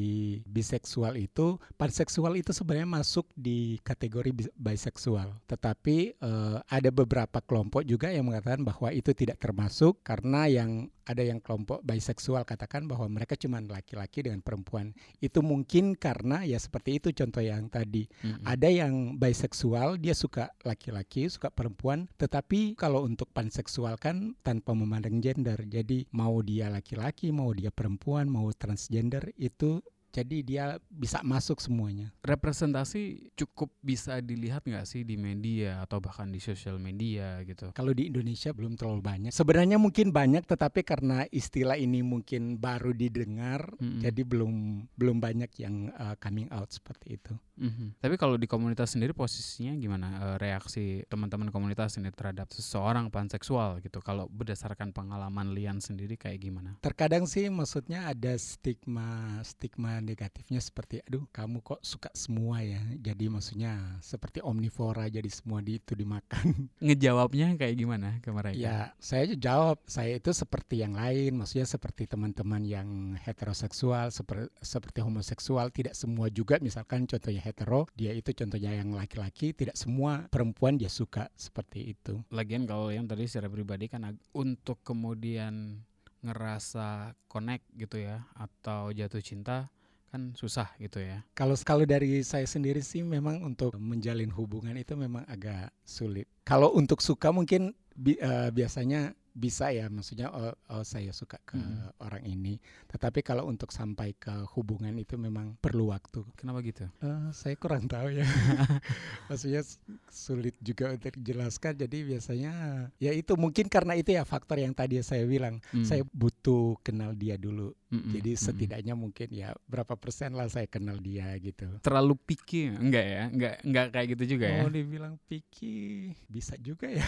biseksual 0.47 1.19
itu 1.19 1.59
panseksual 1.75 2.39
itu 2.39 2.55
sebenarnya 2.55 2.87
masuk 2.87 3.27
di 3.35 3.75
kategori 3.83 4.31
bis- 4.31 4.53
biseksual. 4.55 5.35
Tetapi 5.51 6.15
eh, 6.15 6.57
ada 6.63 6.89
beberapa 6.89 7.43
kelompok 7.43 7.83
juga 7.83 8.07
yang 8.07 8.31
mengatakan 8.31 8.63
bahwa 8.63 8.87
itu 8.95 9.11
tidak 9.11 9.43
termasuk 9.43 9.99
karena 10.07 10.47
yang 10.47 10.87
ada 11.05 11.23
yang 11.25 11.41
kelompok 11.41 11.81
biseksual 11.81 12.45
katakan 12.45 12.85
bahwa 12.85 13.09
mereka 13.09 13.33
cuma 13.37 13.61
laki-laki 13.61 14.25
dengan 14.25 14.41
perempuan. 14.41 14.93
Itu 15.17 15.41
mungkin 15.41 15.97
karena 15.97 16.45
ya 16.45 16.57
seperti 16.57 17.01
itu 17.01 17.09
contoh 17.15 17.41
yang 17.41 17.67
tadi. 17.67 18.05
Mm-mm. 18.21 18.45
Ada 18.45 18.69
yang 18.69 19.17
biseksual 19.17 19.97
dia 19.97 20.13
suka 20.13 20.53
laki-laki, 20.61 21.29
suka 21.29 21.49
perempuan, 21.49 22.09
tetapi 22.17 22.77
kalau 22.77 23.05
untuk 23.05 23.29
panseksual 23.33 23.97
kan 23.97 24.37
tanpa 24.45 24.73
memandang 24.77 25.19
gender. 25.19 25.57
Jadi 25.65 26.05
mau 26.13 26.39
dia 26.45 26.69
laki-laki, 26.69 27.33
mau 27.33 27.49
dia 27.51 27.73
perempuan, 27.73 28.29
mau 28.29 28.49
transgender 28.53 29.33
itu 29.37 29.81
jadi 30.11 30.37
dia 30.43 30.65
bisa 30.91 31.23
masuk 31.23 31.63
semuanya. 31.63 32.11
Representasi 32.21 33.31
cukup 33.39 33.71
bisa 33.79 34.19
dilihat 34.19 34.67
nggak 34.67 34.83
sih 34.83 35.07
di 35.07 35.15
media 35.15 35.79
atau 35.81 36.03
bahkan 36.03 36.27
di 36.27 36.43
sosial 36.43 36.77
media 36.77 37.39
gitu? 37.47 37.71
Kalau 37.71 37.95
di 37.95 38.11
Indonesia 38.11 38.51
belum 38.51 38.75
terlalu 38.75 39.01
banyak. 39.01 39.31
Sebenarnya 39.31 39.79
mungkin 39.79 40.11
banyak, 40.11 40.43
tetapi 40.43 40.83
karena 40.83 41.23
istilah 41.31 41.79
ini 41.79 42.03
mungkin 42.03 42.59
baru 42.59 42.91
didengar, 42.91 43.71
Mm-mm. 43.79 44.03
jadi 44.03 44.21
belum 44.27 44.53
belum 44.99 45.17
banyak 45.23 45.51
yang 45.63 45.89
uh, 45.95 46.19
coming 46.19 46.51
out 46.51 46.69
seperti 46.69 47.15
itu. 47.15 47.33
Mhm. 47.61 48.01
Tapi 48.01 48.17
kalau 48.17 48.41
di 48.41 48.49
komunitas 48.49 48.97
sendiri 48.97 49.13
posisinya 49.13 49.77
gimana 49.77 50.07
eh, 50.17 50.37
reaksi 50.41 51.05
teman-teman 51.05 51.53
komunitas 51.53 51.93
ini 52.01 52.09
terhadap 52.09 52.49
seseorang 52.49 53.13
panseksual 53.13 53.77
gitu? 53.85 54.01
Kalau 54.01 54.25
berdasarkan 54.33 54.89
pengalaman 54.89 55.53
Lian 55.53 55.77
sendiri 55.77 56.17
kayak 56.17 56.41
gimana? 56.41 56.73
Terkadang 56.81 57.29
sih 57.29 57.45
maksudnya 57.53 58.09
ada 58.09 58.33
stigma 58.41 59.37
stigma 59.45 60.00
negatifnya 60.01 60.59
seperti 60.59 60.99
aduh 61.05 61.25
kamu 61.29 61.61
kok 61.63 61.81
suka 61.85 62.09
semua 62.11 62.61
ya. 62.65 62.81
Jadi 62.99 63.29
maksudnya 63.29 63.97
seperti 64.03 64.41
omnivora 64.43 65.07
jadi 65.07 65.27
semua 65.29 65.61
di 65.61 65.77
itu 65.77 65.93
dimakan. 65.95 66.67
Ngejawabnya 66.85 67.55
kayak 67.55 67.75
gimana 67.77 68.19
ke 68.19 68.29
mereka? 68.33 68.57
Ya, 68.57 68.91
saya 68.99 69.29
jawab, 69.33 69.79
saya 69.87 70.17
itu 70.19 70.31
seperti 70.35 70.83
yang 70.83 70.97
lain, 70.97 71.39
maksudnya 71.39 71.65
seperti 71.65 72.09
teman-teman 72.09 72.61
yang 72.65 72.89
heteroseksual, 73.21 74.11
seperti 74.11 74.51
seperti 74.59 74.99
homoseksual, 75.01 75.71
tidak 75.71 75.95
semua 75.95 76.27
juga 76.27 76.59
misalkan 76.59 77.07
contohnya 77.07 77.41
hetero, 77.41 77.87
dia 77.95 78.11
itu 78.11 78.33
contohnya 78.35 78.75
yang 78.75 78.91
laki-laki, 78.91 79.55
tidak 79.55 79.79
semua 79.79 80.27
perempuan 80.27 80.75
dia 80.75 80.91
suka 80.91 81.31
seperti 81.33 81.95
itu. 81.95 82.19
Lagian 82.29 82.67
kalau 82.67 82.91
yang 82.91 83.07
tadi 83.07 83.25
secara 83.25 83.47
pribadi 83.47 83.87
kan 83.87 84.03
untuk 84.35 84.81
kemudian 84.81 85.81
ngerasa 86.21 87.17
connect 87.25 87.65
gitu 87.73 87.97
ya 87.97 88.29
atau 88.37 88.93
jatuh 88.93 89.21
cinta 89.25 89.73
kan 90.11 90.35
susah 90.35 90.67
gitu 90.75 90.99
ya. 90.99 91.23
Kalau 91.31 91.55
kalau 91.63 91.87
dari 91.87 92.19
saya 92.21 92.43
sendiri 92.43 92.83
sih 92.83 92.99
memang 92.99 93.41
untuk 93.41 93.79
menjalin 93.79 94.29
hubungan 94.29 94.75
itu 94.75 94.93
memang 94.93 95.23
agak 95.25 95.71
sulit. 95.81 96.27
Kalau 96.43 96.75
untuk 96.75 96.99
suka 96.99 97.31
mungkin 97.31 97.71
bi- 97.95 98.19
eh, 98.19 98.51
biasanya 98.51 99.11
bisa 99.31 99.71
ya, 99.71 99.87
maksudnya 99.87 100.27
oh, 100.27 100.51
oh, 100.67 100.83
saya 100.83 101.15
suka 101.15 101.39
ke 101.47 101.55
Mhm. 101.55 102.03
orang 102.03 102.23
ini. 102.27 102.59
Tetapi 102.91 103.23
kalau 103.23 103.47
untuk 103.47 103.71
sampai 103.71 104.11
ke 104.11 104.27
hubungan 104.51 104.91
itu 104.99 105.15
memang 105.15 105.55
perlu 105.55 105.87
waktu. 105.87 106.27
Kenapa 106.35 106.59
gitu? 106.59 106.83
Eh, 106.99 107.31
saya 107.31 107.55
kurang 107.55 107.87
tahu 107.87 108.11
ya. 108.11 108.27
Maksudnya 109.31 109.63
sulit 110.11 110.59
juga 110.59 110.91
untuk 110.91 111.15
dijelaskan. 111.15 111.79
Jadi 111.79 111.97
biasanya 112.03 112.53
ya 112.99 113.15
itu 113.15 113.39
mungkin 113.39 113.71
karena 113.71 113.95
itu 113.95 114.11
ya 114.11 114.27
faktor 114.27 114.59
yang 114.59 114.75
tadi 114.75 114.99
saya 114.99 115.23
bilang. 115.23 115.63
Hmm. 115.71 115.87
Saya 115.87 116.03
butuh 116.11 116.75
kenal 116.83 117.15
dia 117.15 117.39
dulu. 117.39 117.71
Mm-mm, 117.91 118.15
Jadi 118.15 118.31
mm-mm. 118.33 118.45
setidaknya 118.47 118.93
mungkin 118.95 119.27
ya 119.29 119.51
berapa 119.67 119.99
persen 119.99 120.31
lah 120.31 120.47
saya 120.47 120.63
kenal 120.65 120.95
dia 120.97 121.27
gitu. 121.43 121.67
terlalu 121.83 122.15
picky 122.15 122.71
enggak 122.71 123.03
ya? 123.05 123.23
Enggak 123.27 123.53
enggak 123.67 123.85
kayak 123.91 124.07
gitu 124.15 124.23
juga 124.39 124.45
ya. 124.47 124.63
Oh 124.63 124.71
dibilang 124.71 125.19
picky 125.27 126.09
bisa 126.31 126.55
juga 126.55 126.87
ya. 126.87 127.03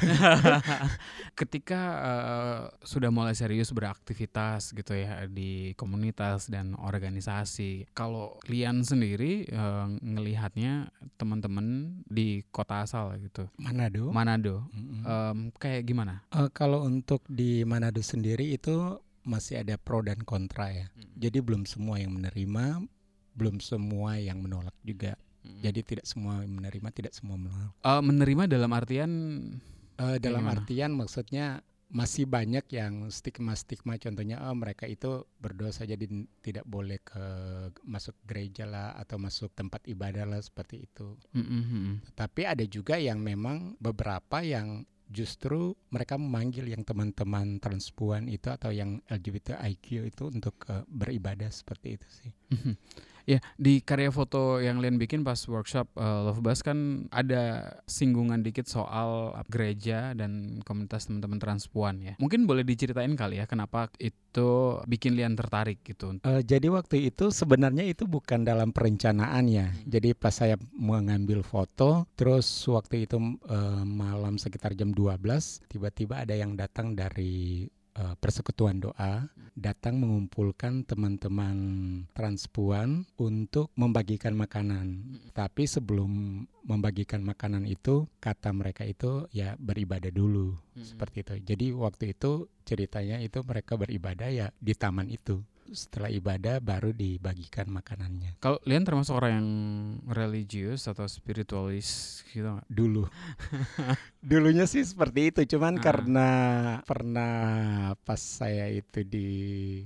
Ketika 1.40 1.82
eh, 2.04 2.62
sudah 2.84 3.10
mulai 3.16 3.32
serius 3.32 3.72
beraktivitas 3.72 4.76
gitu 4.76 4.92
ya 4.92 5.24
di 5.32 5.72
komunitas 5.80 6.52
dan 6.52 6.76
organisasi, 6.76 7.88
kalau 7.96 8.36
Lian 8.52 8.84
sendiri 8.84 9.48
eh, 9.48 9.88
ngelihatnya 10.04 10.92
teman-teman 11.16 12.00
di 12.06 12.44
kota 12.52 12.84
asal 12.84 13.16
gitu, 13.24 13.48
Manado. 13.56 14.12
Manado, 14.12 14.68
Mm-mm. 14.76 15.02
em, 15.08 15.38
kayak 15.56 15.88
gimana? 15.88 16.28
Eh, 16.36 16.52
kalau 16.52 16.84
untuk 16.84 17.24
di 17.32 17.64
Manado 17.64 18.04
sendiri 18.04 18.52
itu 18.52 19.00
masih 19.24 19.64
ada 19.64 19.76
pro 19.80 20.04
dan 20.04 20.22
kontra 20.24 20.72
ya. 20.72 20.88
Jadi 21.16 21.40
belum 21.40 21.64
semua 21.66 22.00
yang 22.00 22.16
menerima, 22.16 22.84
belum 23.34 23.60
semua 23.60 24.20
yang 24.20 24.44
menolak 24.44 24.76
juga. 24.84 25.16
Jadi 25.44 25.84
tidak 25.84 26.06
semua 26.08 26.40
yang 26.44 26.56
menerima, 26.56 26.88
tidak 26.96 27.12
semua 27.12 27.36
menolak. 27.36 27.76
Eh, 27.84 28.02
menerima 28.04 28.44
dalam 28.48 28.72
artian 28.72 29.12
Eh, 29.94 30.18
dalam 30.18 30.42
Gimana? 30.42 30.58
artian 30.58 30.92
maksudnya 30.98 31.62
masih 31.94 32.26
banyak 32.26 32.66
yang 32.74 33.06
stigma-stigma 33.14 34.02
contohnya 34.02 34.42
oh 34.50 34.58
mereka 34.58 34.90
itu 34.90 35.30
berdosa 35.38 35.86
jadi 35.86 36.10
tidak 36.42 36.66
boleh 36.66 36.98
ke 36.98 37.22
masuk 37.86 38.18
gereja 38.26 38.66
lah 38.66 38.98
atau 38.98 39.22
masuk 39.22 39.54
tempat 39.54 39.86
ibadah 39.86 40.26
lah 40.26 40.42
seperti 40.42 40.90
itu. 40.90 41.14
mm, 41.38 41.46
mm, 41.46 41.64
mm. 41.70 41.96
Tapi 42.18 42.50
ada 42.50 42.66
juga 42.66 42.98
yang 42.98 43.22
memang 43.22 43.78
beberapa 43.78 44.42
yang 44.42 44.90
justru 45.14 45.78
mereka 45.94 46.18
memanggil 46.18 46.66
yang 46.66 46.82
teman-teman 46.82 47.62
transpuan 47.62 48.26
itu 48.26 48.50
atau 48.50 48.74
yang 48.74 48.98
LGBTIQ 49.06 50.10
itu 50.10 50.24
untuk 50.34 50.58
eh, 50.74 50.82
beribadah 50.90 51.54
seperti 51.54 51.88
itu 52.02 52.08
sih. 52.10 52.32
Mhm. 52.58 52.74
Ya, 53.24 53.40
di 53.56 53.80
karya 53.80 54.12
foto 54.12 54.60
yang 54.60 54.84
Lian 54.84 55.00
bikin 55.00 55.24
pas 55.24 55.40
workshop 55.48 55.88
uh, 55.96 56.28
Love 56.28 56.44
Bus 56.44 56.60
kan 56.60 57.08
ada 57.08 57.76
singgungan 57.88 58.44
dikit 58.44 58.68
soal 58.68 59.32
gereja 59.48 60.12
dan 60.12 60.60
komunitas 60.68 61.08
teman-teman 61.08 61.40
transpuan 61.40 62.04
ya. 62.04 62.14
Mungkin 62.20 62.44
boleh 62.44 62.68
diceritain 62.68 63.16
kali 63.16 63.40
ya 63.40 63.48
kenapa 63.48 63.88
itu 64.04 64.80
bikin 64.84 65.16
Lian 65.16 65.40
tertarik 65.40 65.80
gitu. 65.88 66.20
Eh, 66.28 66.44
jadi 66.44 66.68
waktu 66.68 67.08
itu 67.08 67.32
sebenarnya 67.32 67.88
itu 67.88 68.04
bukan 68.04 68.44
dalam 68.44 68.76
perencanaan 68.76 69.48
ya. 69.48 69.72
Jadi 69.88 70.12
pas 70.18 70.36
saya 70.36 70.60
mengambil 70.76 71.46
foto, 71.46 72.10
terus 72.20 72.46
waktu 72.68 73.08
itu 73.08 73.16
eh, 73.48 73.84
malam 73.88 74.36
sekitar 74.36 74.76
jam 74.76 74.92
12, 74.92 75.64
tiba-tiba 75.72 76.28
ada 76.28 76.36
yang 76.36 76.60
datang 76.60 76.92
dari 76.98 77.68
eh, 77.98 78.16
persekutuan 78.18 78.82
doa, 78.82 79.30
datang 79.54 80.02
mengumpulkan 80.02 80.86
teman-teman 80.86 81.58
transpuan 82.18 83.06
untuk 83.18 83.70
membagikan 83.78 84.34
makanan. 84.34 85.20
Tapi 85.32 85.70
sebelum 85.70 86.44
membagikan 86.66 87.22
makanan 87.22 87.70
itu, 87.70 88.10
kata 88.18 88.50
mereka 88.56 88.88
itu 88.88 89.30
ya 89.30 89.54
beribadah 89.60 90.10
dulu 90.10 90.58
seperti 90.74 91.18
itu. 91.22 91.34
Jadi 91.54 91.66
waktu 91.76 92.04
itu 92.18 92.50
ceritanya 92.66 93.22
itu 93.22 93.44
mereka 93.46 93.78
beribadah 93.78 94.30
ya 94.32 94.48
di 94.58 94.74
taman 94.74 95.12
itu. 95.12 95.44
Setelah 95.74 96.08
ibadah 96.08 96.62
baru 96.62 96.94
dibagikan 96.94 97.66
makanannya 97.68 98.38
Kalau 98.38 98.62
Lian 98.64 98.86
termasuk 98.86 99.18
orang 99.18 99.32
yang 99.42 99.50
religius 100.08 100.86
atau 100.86 101.04
spiritualis 101.04 102.22
gitu 102.30 102.46
nggak? 102.48 102.68
dulu. 102.70 103.04
Dulunya 104.24 104.64
sih 104.64 104.86
seperti 104.86 105.34
itu, 105.36 105.42
cuman 105.52 105.76
Ah. 105.76 105.84
karena 105.84 106.28
pernah 106.86 107.34
pas 108.00 108.22
saya 108.22 108.72
itu 108.72 109.04
di 109.04 109.28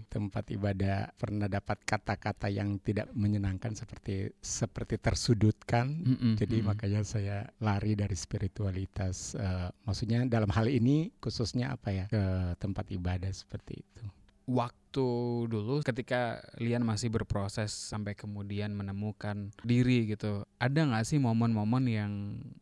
tempat 0.07 0.45
ibadah 0.51 1.09
pernah 1.15 1.49
dapat 1.49 1.81
kata-kata 1.81 2.45
yang 2.47 2.77
tidak 2.77 3.09
menyenangkan 3.15 3.73
seperti 3.73 4.29
seperti 4.37 5.01
tersudutkan. 5.01 6.05
Mm-mm, 6.05 6.33
Jadi 6.37 6.61
mm-mm. 6.61 6.69
makanya 6.69 7.01
saya 7.01 7.37
lari 7.57 7.97
dari 7.97 8.13
spiritualitas. 8.13 9.33
eh, 9.33 9.69
maksudnya 9.83 10.21
dalam 10.27 10.51
hal 10.51 10.67
ini 10.69 11.09
khususnya 11.17 11.73
apa 11.73 11.89
ya 11.89 12.05
ke 12.07 12.23
tempat 12.57 12.85
ibadah 12.91 13.31
seperti 13.31 13.81
itu. 13.81 14.05
Waktu 14.47 15.07
dulu 15.51 15.83
ketika 15.83 16.39
Lian 16.57 16.87
masih 16.87 17.11
berproses 17.11 17.69
sampai 17.69 18.15
kemudian 18.15 18.71
menemukan 18.71 19.51
diri 19.61 20.07
gitu 20.07 20.47
ada 20.57 20.79
nggak 20.87 21.03
sih 21.03 21.19
momen-momen 21.19 21.83
yang 21.85 22.13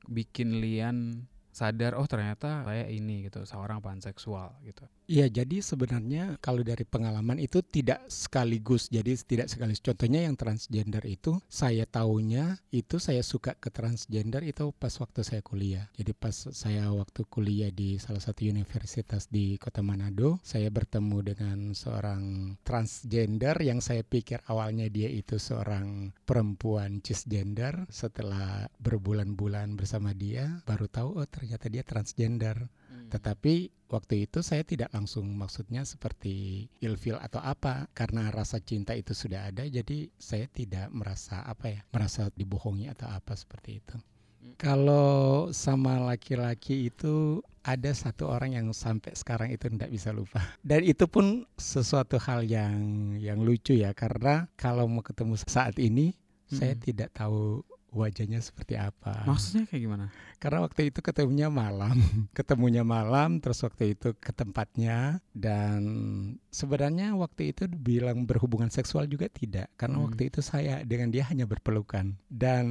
bikin 0.09 0.59
Lian 0.59 1.29
sadar 1.55 1.95
oh 1.95 2.03
ternyata 2.03 2.67
saya 2.67 2.91
ini 2.91 3.31
gitu 3.31 3.47
seorang 3.47 3.79
panseksual 3.79 4.59
gitu 4.67 4.83
Iya, 5.05 5.29
jadi 5.29 5.61
sebenarnya 5.61 6.41
kalau 6.41 6.65
dari 6.65 6.81
pengalaman 6.81 7.37
itu 7.37 7.61
tidak 7.61 8.09
sekaligus. 8.09 8.89
Jadi 8.89 9.13
tidak 9.21 9.53
sekaligus. 9.53 9.85
Contohnya 9.85 10.25
yang 10.25 10.33
transgender 10.33 11.05
itu 11.05 11.37
saya 11.45 11.85
tahunya 11.85 12.57
itu 12.73 12.97
saya 12.97 13.21
suka 13.21 13.53
ke 13.53 13.69
transgender 13.69 14.41
itu 14.41 14.73
pas 14.73 14.89
waktu 14.97 15.21
saya 15.21 15.45
kuliah. 15.45 15.85
Jadi 15.93 16.09
pas 16.17 16.33
saya 16.33 16.89
waktu 16.89 17.21
kuliah 17.29 17.69
di 17.69 18.01
salah 18.01 18.17
satu 18.17 18.49
universitas 18.49 19.29
di 19.29 19.61
Kota 19.61 19.85
Manado, 19.85 20.41
saya 20.41 20.73
bertemu 20.73 21.17
dengan 21.21 21.57
seorang 21.77 22.57
transgender 22.65 23.61
yang 23.61 23.85
saya 23.85 24.01
pikir 24.01 24.41
awalnya 24.49 24.89
dia 24.89 25.05
itu 25.05 25.37
seorang 25.37 26.17
perempuan 26.25 27.05
cisgender. 27.05 27.85
Setelah 27.93 28.73
berbulan-bulan 28.81 29.77
bersama 29.77 30.17
dia, 30.17 30.65
baru 30.65 30.89
tahu 30.89 31.21
oh 31.21 31.29
dia 31.69 31.83
transgender. 31.85 32.67
Tetapi 33.05 33.85
waktu 33.85 34.25
itu 34.25 34.41
saya 34.41 34.65
tidak 34.65 34.89
langsung 34.89 35.29
maksudnya 35.37 35.85
seperti 35.85 36.65
ilfil 36.81 37.21
atau 37.21 37.37
apa 37.37 37.85
karena 37.93 38.33
rasa 38.33 38.57
cinta 38.57 38.97
itu 38.97 39.13
sudah 39.13 39.53
ada 39.53 39.61
jadi 39.61 40.09
saya 40.17 40.49
tidak 40.49 40.89
merasa 40.89 41.45
apa 41.45 41.69
ya 41.69 41.81
merasa 41.93 42.33
dibohongi 42.33 42.89
atau 42.89 43.05
apa 43.13 43.37
seperti 43.37 43.77
itu. 43.77 43.95
Kalau 44.61 45.49
sama 45.49 45.97
laki-laki 45.97 46.93
itu 46.93 47.41
ada 47.65 47.89
satu 47.97 48.29
orang 48.29 48.53
yang 48.53 48.67
sampai 48.77 49.17
sekarang 49.17 49.49
itu 49.49 49.65
tidak 49.73 49.89
bisa 49.89 50.13
lupa. 50.13 50.37
Dan 50.61 50.85
itu 50.85 51.09
pun 51.09 51.49
sesuatu 51.57 52.21
hal 52.21 52.45
yang 52.45 52.77
yang 53.17 53.41
lucu 53.41 53.73
ya 53.73 53.89
karena 53.97 54.45
kalau 54.53 54.85
mau 54.85 55.01
ketemu 55.01 55.33
saat 55.41 55.81
ini 55.81 56.13
saya 56.45 56.77
Mm-mm. 56.77 56.85
tidak 56.85 57.09
tahu 57.17 57.65
wajahnya 57.95 58.43
seperti 58.43 58.77
apa. 58.77 59.25
Maksudnya 59.25 59.65
kayak 59.65 59.81
gimana? 59.81 60.05
Karena 60.37 60.63
waktu 60.65 60.91
itu 60.93 60.99
ketemunya 61.01 61.47
malam, 61.49 61.95
ketemunya 62.37 62.83
malam, 62.85 63.39
terus 63.39 63.61
waktu 63.63 63.97
itu 63.97 64.13
ke 64.17 64.31
tempatnya. 64.31 65.23
Dan 65.31 65.81
sebenarnya 66.49 67.15
waktu 67.15 67.51
itu 67.51 67.67
bilang 67.67 68.23
berhubungan 68.27 68.69
seksual 68.69 69.07
juga 69.07 69.27
tidak, 69.27 69.71
karena 69.79 69.99
Hmm. 70.01 70.05
waktu 70.11 70.29
itu 70.31 70.39
saya 70.43 70.81
dengan 70.83 71.09
dia 71.11 71.25
hanya 71.27 71.47
berpelukan. 71.47 72.15
Dan 72.27 72.65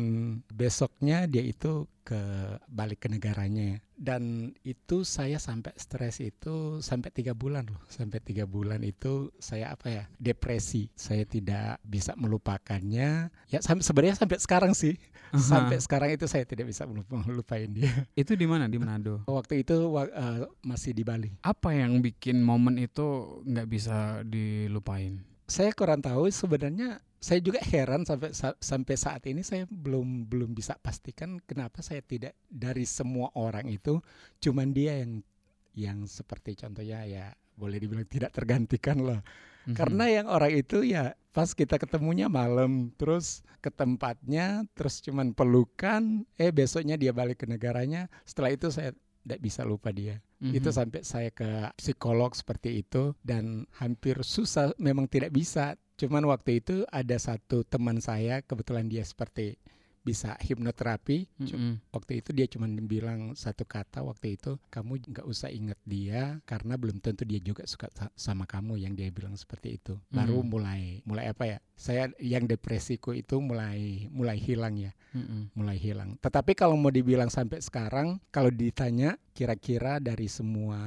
besoknya 0.53 1.25
dia 1.25 1.43
itu 1.45 1.89
ke 2.05 2.21
balik 2.69 3.05
ke 3.05 3.09
negaranya. 3.09 3.81
Dan 3.97 4.53
itu 4.61 5.09
saya 5.09 5.41
sampai 5.41 5.73
stres 5.81 6.21
itu 6.21 6.85
sampai 6.85 7.09
tiga 7.09 7.33
bulan 7.33 7.65
loh. 7.65 7.81
Sampai 7.89 8.21
tiga 8.21 8.45
bulan 8.45 8.85
itu 8.85 9.33
saya 9.41 9.73
apa 9.73 9.89
ya 9.89 10.05
depresi. 10.21 10.93
Saya 10.93 11.25
tidak 11.25 11.81
bisa 11.81 12.13
melupakannya. 12.13 13.33
Ya 13.49 13.59
sampai 13.65 13.81
sebenarnya 13.81 14.21
sampai 14.21 14.37
sekarang 14.37 14.77
sih 14.77 15.01
sampai 15.37 15.79
sekarang 15.79 16.11
itu 16.11 16.25
saya 16.25 16.43
tidak 16.43 16.67
bisa 16.67 16.85
melupa- 16.85 17.21
melupain 17.21 17.69
dia. 17.69 17.91
Itu 18.17 18.35
di 18.35 18.45
mana? 18.45 18.67
Di 18.67 18.77
Manado? 18.77 19.23
waktu 19.25 19.61
itu 19.61 19.75
eh, 19.97 20.47
masih 20.61 20.93
di 20.93 21.03
Bali. 21.03 21.31
Apa 21.41 21.73
yang 21.73 21.99
bikin 21.99 22.39
momen 22.39 22.77
itu 22.77 23.05
nggak 23.43 23.67
bisa 23.67 24.21
dilupain? 24.23 25.21
saya 25.45 25.71
kurang 25.71 26.01
tahu. 26.01 26.25
Sebenarnya 26.29 27.05
saya 27.21 27.41
juga 27.41 27.61
heran 27.61 28.05
sampai 28.05 28.33
sa- 28.33 28.57
sampai 28.57 28.97
saat 28.97 29.25
ini 29.25 29.41
saya 29.41 29.65
belum 29.65 30.25
belum 30.25 30.53
bisa 30.53 30.77
pastikan 30.77 31.41
kenapa 31.41 31.81
saya 31.81 32.01
tidak 32.01 32.37
dari 32.45 32.85
semua 32.85 33.33
orang 33.33 33.65
itu 33.67 33.97
cuman 34.39 34.73
dia 34.73 35.01
yang 35.01 35.25
yang 35.73 35.99
seperti 36.05 36.53
contohnya 36.55 37.01
ya 37.05 37.27
boleh 37.57 37.81
dibilang 37.81 38.05
tidak 38.05 38.29
tergantikan 38.31 39.01
lah 39.01 39.21
Mhm. 39.65 39.75
karena 39.75 40.05
yang 40.13 40.27
orang 40.29 40.53
itu 40.53 40.85
ya 40.85 41.13
pas 41.35 41.51
kita 41.51 41.81
ketemunya 41.81 42.31
malam 42.31 42.95
terus 42.95 43.43
ke 43.59 43.73
tempatnya 43.73 44.63
terus 44.77 45.01
cuman 45.01 45.33
pelukan 45.33 46.23
eh 46.37 46.53
besoknya 46.53 46.95
dia 46.95 47.11
balik 47.11 47.43
ke 47.43 47.47
negaranya 47.49 48.07
setelah 48.23 48.53
itu 48.53 48.69
saya 48.71 48.93
tidak 49.25 49.41
bisa 49.41 49.65
lupa 49.65 49.89
dia 49.89 50.21
Mhm. 50.45 50.53
itu 50.53 50.69
sampai 50.69 51.01
saya 51.01 51.33
ke 51.33 51.73
psikolog 51.81 52.37
seperti 52.37 52.85
itu 52.85 53.17
dan 53.25 53.65
hampir 53.81 54.21
susah 54.21 54.77
memang 54.77 55.09
tidak 55.09 55.33
bisa 55.33 55.81
cuman 55.97 56.29
waktu 56.29 56.61
itu 56.61 56.85
ada 56.93 57.17
satu 57.17 57.65
teman 57.65 58.05
saya 58.05 58.45
kebetulan 58.45 58.87
dia 58.93 59.01
seperti 59.01 59.57
bisa 60.05 60.37
hipnoterapi 60.39 61.25
Cu- 61.41 61.57
Mhm. 61.57 61.75
waktu 61.91 62.21
itu 62.21 62.31
dia 62.31 62.45
cuma 62.45 62.69
bilang 62.69 63.33
satu 63.33 63.65
kata 63.65 64.05
waktu 64.05 64.37
itu 64.37 64.61
kamu 64.69 65.01
nggak 65.11 65.25
usah 65.25 65.49
ingat 65.49 65.81
dia 65.83 66.45
karena 66.45 66.77
belum 66.77 67.01
tentu 67.01 67.25
dia 67.25 67.41
juga 67.41 67.65
suka 67.65 67.89
sa- 67.91 68.13
sama 68.13 68.45
kamu 68.45 68.77
yang 68.79 68.93
dia 68.93 69.09
bilang 69.09 69.33
seperti 69.33 69.81
itu 69.81 69.97
baru 70.13 70.45
Hmm. 70.45 70.49
mulai 70.53 70.83
mulai 71.03 71.33
apa 71.33 71.45
ya 71.49 71.59
saya 71.75 72.13
yang 72.21 72.45
depresiku 72.45 73.11
itu 73.11 73.41
mulai 73.41 74.07
mulai 74.13 74.37
hilang 74.37 74.77
ya 74.77 74.93
Mhm. 75.11 75.57
mulai 75.57 75.79
hilang. 75.79 76.19
Tetapi 76.21 76.53
kalau 76.53 76.75
mau 76.75 76.91
dibilang 76.91 77.31
sampai 77.31 77.63
sekarang, 77.63 78.19
kalau 78.29 78.51
ditanya 78.51 79.15
kira-kira 79.31 80.03
dari 80.03 80.27
semua 80.27 80.79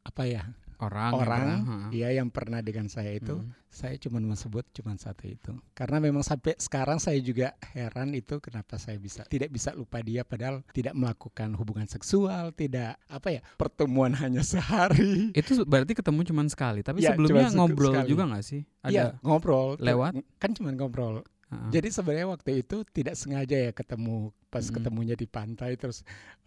apa 0.00 0.24
ya 0.24 0.48
Orang, 0.76 1.12
orang, 1.12 1.48
ya 1.88 2.08
yang 2.10 2.28
pernah 2.28 2.60
dengan 2.60 2.86
saya 2.86 3.12
itu, 3.12 3.32
Mhm. 3.34 3.48
saya 3.66 3.96
cuma 3.96 4.18
sebut 4.34 4.64
cuma 4.70 4.92
satu 4.94 5.24
itu. 5.24 5.52
Karena 5.72 5.96
memang 5.98 6.20
sampai 6.20 6.52
sekarang 6.56 6.96
saya 6.96 7.16
juga 7.18 7.52
heran 7.70 8.12
itu 8.12 8.36
kenapa 8.38 8.76
saya 8.76 8.96
bisa 8.96 9.24
tidak 9.24 9.48
bisa 9.48 9.72
lupa 9.72 10.00
dia 10.00 10.20
padahal 10.20 10.60
tidak 10.70 10.92
melakukan 10.92 11.52
hubungan 11.54 11.84
seksual, 11.86 12.52
tidak 12.52 13.00
apa 13.06 13.28
ya 13.30 13.40
pertemuan 13.56 14.12
hanya 14.20 14.40
sehari. 14.40 15.32
Itu 15.32 15.64
berarti 15.64 15.92
ketemu 15.92 16.20
cuma 16.24 16.42
sekali, 16.46 16.80
tapi 16.80 17.00
Ya, 17.00 17.12
sebelumnya 17.12 17.48
ngobrol 17.50 17.92
sekali. 17.96 18.08
juga 18.08 18.22
nggak 18.26 18.44
sih? 18.44 18.62
Iya 18.84 19.16
ngobrol 19.20 19.76
Lewat? 19.78 20.12
kan 20.36 20.50
cuma 20.52 20.70
ngobrol. 20.70 21.24
Ha. 21.46 21.70
Jadi 21.70 21.88
sebenarnya 21.88 22.26
waktu 22.26 22.58
itu 22.58 22.82
tidak 22.90 23.14
sengaja 23.14 23.54
ya 23.54 23.70
ketemu 23.70 24.34
pas 24.46 24.62
Mm-mm. 24.62 24.74
ketemunya 24.74 25.14
di 25.14 25.26
pantai 25.26 25.74
terus 25.74 26.00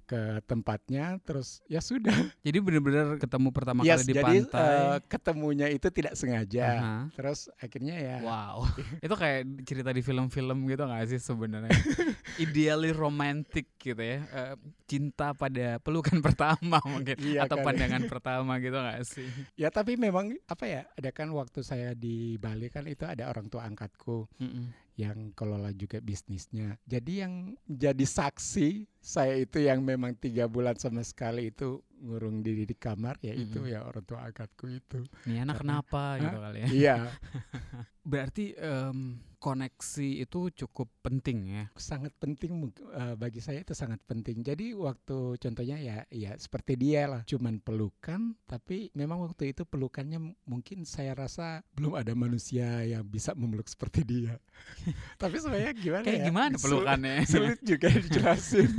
ke 0.03 0.41
tempatnya 0.43 1.21
terus 1.21 1.61
ya 1.65 1.77
sudah. 1.79 2.09
Jadi 2.41 2.57
benar-benar 2.57 3.21
ketemu 3.21 3.53
pertama 3.53 3.85
Yes, 3.85 4.01
kali 4.01 4.03
di 4.03 4.13
jadi 4.15 4.25
pantai. 4.25 4.57
eh, 4.73 4.97
ketemunya 5.05 5.67
itu 5.69 5.87
tidak 5.89 6.17
sengaja. 6.17 6.65
Aha. 6.65 6.95
Terus 7.13 7.45
akhirnya 7.55 7.93
ya 7.93 8.17
Wow, 8.19 8.65
itu 9.05 9.13
kayak 9.13 9.39
cerita 9.63 9.93
di 9.93 10.01
film-film 10.01 10.65
gitu 10.65 10.81
nggak 10.81 11.05
sih 11.07 11.21
sebenarnya? 11.21 11.69
Ideally 12.41 12.89
romantic 12.89 13.69
gitu 13.77 13.99
ya, 13.99 14.25
Eh, 14.25 14.55
cinta 14.85 15.33
pada 15.33 15.77
pelukan 15.77 16.17
pertama 16.19 16.81
mungkin 16.83 17.13
Iya 17.15 17.45
atau 17.45 17.61
kali. 17.61 17.65
pandangan 17.69 18.03
pertama 18.07 18.57
gitu 18.57 18.75
nggak 18.75 19.01
sih? 19.05 19.29
ya 19.55 19.69
tapi 19.69 19.93
memang 19.93 20.33
apa 20.43 20.65
ya 20.65 20.81
ada 20.89 21.09
kan 21.11 21.29
waktu 21.29 21.61
saya 21.61 21.93
di 21.93 22.33
Bali 22.35 22.67
kan 22.67 22.89
itu 22.89 23.05
ada 23.05 23.29
orang 23.29 23.45
tua 23.45 23.61
angkatku 23.61 24.25
Mm-mm. 24.41 24.73
yang 24.95 25.31
kelola 25.31 25.69
juga 25.71 26.01
bisnisnya. 26.01 26.75
Jadi 26.83 27.13
yang 27.19 27.33
jadi 27.63 27.98
saksi 28.05 28.87
saya 28.99 29.35
itu 29.35 29.59
yang 29.59 29.79
memang 29.81 30.13
tiga 30.13 30.45
bulan 30.45 30.75
sama 30.75 31.01
sekali 31.01 31.49
itu 31.49 31.79
ngurung 31.99 32.39
diri 32.39 32.63
di 32.63 32.75
kamar 32.75 33.19
ya 33.19 33.31
itu 33.31 33.59
Mm-mm. 33.59 33.73
ya 33.73 33.83
orang 33.83 34.03
tua 34.03 34.19
angkatku 34.23 34.65
itu. 34.69 34.99
Nih 35.27 35.43
anak 35.43 35.59
Karena- 35.59 35.83
kenapa 35.83 36.03
gitu 36.19 36.37
kali 36.39 36.57
ya? 36.59 36.67
Iya. 36.69 36.95
Berarti 38.11 38.45
em, 38.55 39.19
koneksi 39.39 40.21
itu 40.21 40.51
cukup 40.53 40.91
penting 40.99 41.47
ya. 41.47 41.63
sangat 41.73 42.11
penting 42.15 42.67
eh, 42.91 43.15
bagi 43.15 43.39
saya 43.39 43.63
itu 43.63 43.71
sangat 43.71 44.03
penting. 44.03 44.43
Jadi 44.43 44.75
waktu 44.75 45.17
contohnya 45.35 45.79
ya 45.79 45.97
ya 46.09 46.35
seperti 46.35 46.75
dia 46.75 47.07
lah, 47.07 47.21
cuman 47.23 47.57
pelukan 47.57 48.35
tapi 48.43 48.91
memang 48.91 49.23
waktu 49.23 49.51
itu 49.51 49.63
pelukannya 49.63 50.19
mungkin 50.43 50.83
saya 50.83 51.15
rasa 51.15 51.63
belum 51.71 51.95
ada 51.95 52.11
manusia 52.11 52.83
yang 52.83 53.01
bisa 53.01 53.31
memeluk 53.31 53.65
seperti 53.65 54.03
dia. 54.03 54.35
tapi 55.21 55.39
sebenarnya 55.39 55.71
gimana 55.73 56.03
Kayak 56.03 56.19
ya? 56.19 56.25
gimana 56.27 56.55
pelukannya? 56.55 57.15
Sulit 57.31 57.59
juga 57.63 57.87
dijelasin. 57.89 58.69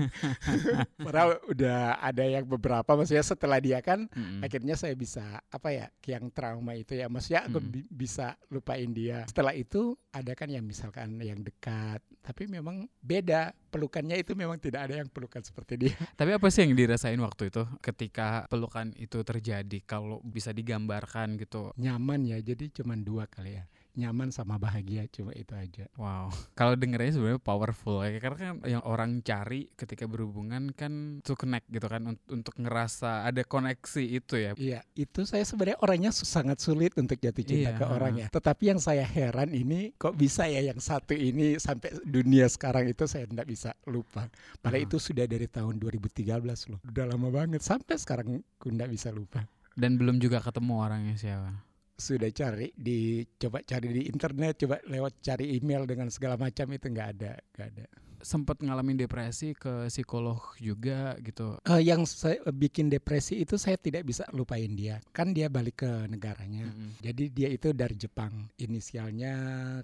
Padahal 1.06 1.40
udah 1.46 1.98
ada 1.98 2.24
yang 2.24 2.44
beberapa 2.44 2.92
maksudnya 2.92 3.24
setelah 3.24 3.56
dia 3.58 3.80
kan 3.80 4.04
Mm-mm. 4.10 4.44
akhirnya 4.44 4.76
saya 4.76 4.92
bisa 4.92 5.40
apa 5.48 5.72
ya 5.72 5.86
yang 6.04 6.28
trauma 6.28 6.76
itu 6.76 6.92
ya 6.92 7.08
maksudnya 7.08 7.46
aku 7.46 7.58
Mm. 7.60 7.70
bi- 7.70 7.90
bisa 7.90 8.26
lupain 8.48 8.88
dia 8.90 9.22
setelah 9.24 9.52
itu 9.52 9.94
ada 10.10 10.32
kan 10.34 10.49
yang 10.50 10.66
misalkan 10.66 11.16
yang 11.22 11.40
dekat 11.40 12.02
tapi 12.20 12.44
memang 12.46 12.84
beda 13.00 13.56
pelukannya 13.72 14.20
itu 14.20 14.36
memang 14.36 14.60
tidak 14.60 14.90
ada 14.90 15.00
yang 15.00 15.08
pelukan 15.08 15.40
seperti 15.40 15.80
dia 15.80 15.96
Tapi 16.20 16.36
apa 16.36 16.46
sih 16.52 16.66
yang 16.66 16.76
dirasain 16.76 17.18
waktu 17.18 17.48
itu 17.48 17.64
ketika 17.80 18.44
pelukan 18.52 18.92
itu 19.00 19.24
terjadi? 19.24 19.78
Kalau 19.88 20.20
bisa 20.20 20.52
digambarkan 20.52 21.40
gitu. 21.40 21.72
nyaman 21.80 22.28
ya 22.28 22.38
jadi 22.42 22.68
cuman 22.70 23.00
dua 23.00 23.24
kali 23.24 23.56
ya 23.56 23.64
nyaman 24.00 24.32
sama 24.32 24.56
bahagia 24.56 25.04
cuma 25.12 25.36
itu 25.36 25.52
aja 25.52 25.84
Wow, 25.94 26.32
kalau 26.58 26.72
dengernya 26.74 27.12
sebenarnya 27.12 27.42
powerful 27.42 28.00
ya 28.00 28.16
karena 28.16 28.38
kan 28.40 28.54
yang 28.64 28.82
orang 28.82 29.20
cari 29.20 29.68
ketika 29.76 30.08
berhubungan 30.08 30.72
kan 30.72 31.20
to 31.20 31.36
connect 31.36 31.68
gitu 31.68 31.84
kan 31.84 32.08
un- 32.08 32.22
untuk 32.28 32.56
ngerasa 32.56 33.28
ada 33.28 33.44
koneksi 33.44 34.02
itu 34.02 34.34
ya. 34.38 34.52
Iya, 34.56 34.80
itu 34.96 35.28
saya 35.28 35.44
sebenarnya 35.44 35.78
orangnya 35.84 36.10
sangat 36.10 36.58
sulit 36.58 36.96
untuk 36.96 37.20
jatuh 37.20 37.44
cinta 37.44 37.74
Iya, 37.74 37.78
ke 37.78 37.84
orang 37.84 38.14
ya. 38.16 38.26
Tetapi 38.32 38.62
yang 38.72 38.80
saya 38.80 39.04
heran 39.04 39.52
ini 39.52 39.92
kok 39.96 40.16
bisa 40.16 40.48
ya 40.48 40.64
yang 40.64 40.80
satu 40.80 41.12
ini 41.12 41.60
sampai 41.60 42.00
dunia 42.02 42.48
sekarang 42.48 42.88
itu 42.88 43.04
saya 43.04 43.28
tidak 43.28 43.44
bisa 43.44 43.76
lupa. 43.84 44.30
Padahal 44.62 44.82
Aha. 44.82 44.88
itu 44.88 44.96
sudah 44.96 45.28
dari 45.28 45.44
tahun 45.44 45.76
2013 45.76 46.70
loh. 46.70 46.80
Udah 46.86 47.04
lama 47.04 47.28
banget 47.28 47.60
sampai 47.60 48.00
sekarang 48.00 48.40
aku 48.56 48.72
tidak 48.72 48.88
bisa 48.88 49.12
lupa. 49.12 49.44
Dan 49.76 49.96
belum 49.96 50.18
juga 50.18 50.40
ketemu 50.40 50.72
orangnya 50.80 51.14
siapa. 51.16 51.69
Sudah 52.00 52.32
cari 52.32 52.72
di 52.72 53.20
coba 53.36 53.60
cari 53.60 53.92
di 53.92 54.02
internet, 54.08 54.64
coba 54.64 54.80
lewat 54.88 55.20
cari 55.20 55.60
email 55.60 55.84
dengan 55.84 56.08
segala 56.08 56.40
macam 56.40 56.66
itu 56.72 56.88
nggak 56.88 57.08
ada, 57.20 57.36
nggak 57.36 57.68
ada. 57.76 57.86
Sempat 58.20 58.60
ngalamin 58.60 59.00
depresi 59.00 59.56
ke 59.56 59.88
psikolog 59.88 60.40
juga 60.60 61.16
gitu. 61.24 61.56
Eh, 61.64 61.80
yang 61.84 62.04
saya 62.04 62.40
bikin 62.52 62.92
depresi 62.92 63.40
itu 63.40 63.56
saya 63.56 63.80
tidak 63.80 64.04
bisa 64.04 64.28
lupain 64.36 64.72
dia. 64.76 65.00
Kan 65.12 65.32
dia 65.32 65.48
balik 65.48 65.84
ke 65.84 65.92
negaranya. 66.08 66.68
Mm-mm. 66.68 67.00
Jadi 67.00 67.32
dia 67.32 67.48
itu 67.48 67.72
dari 67.72 67.96
Jepang, 67.96 68.52
inisialnya 68.60 69.32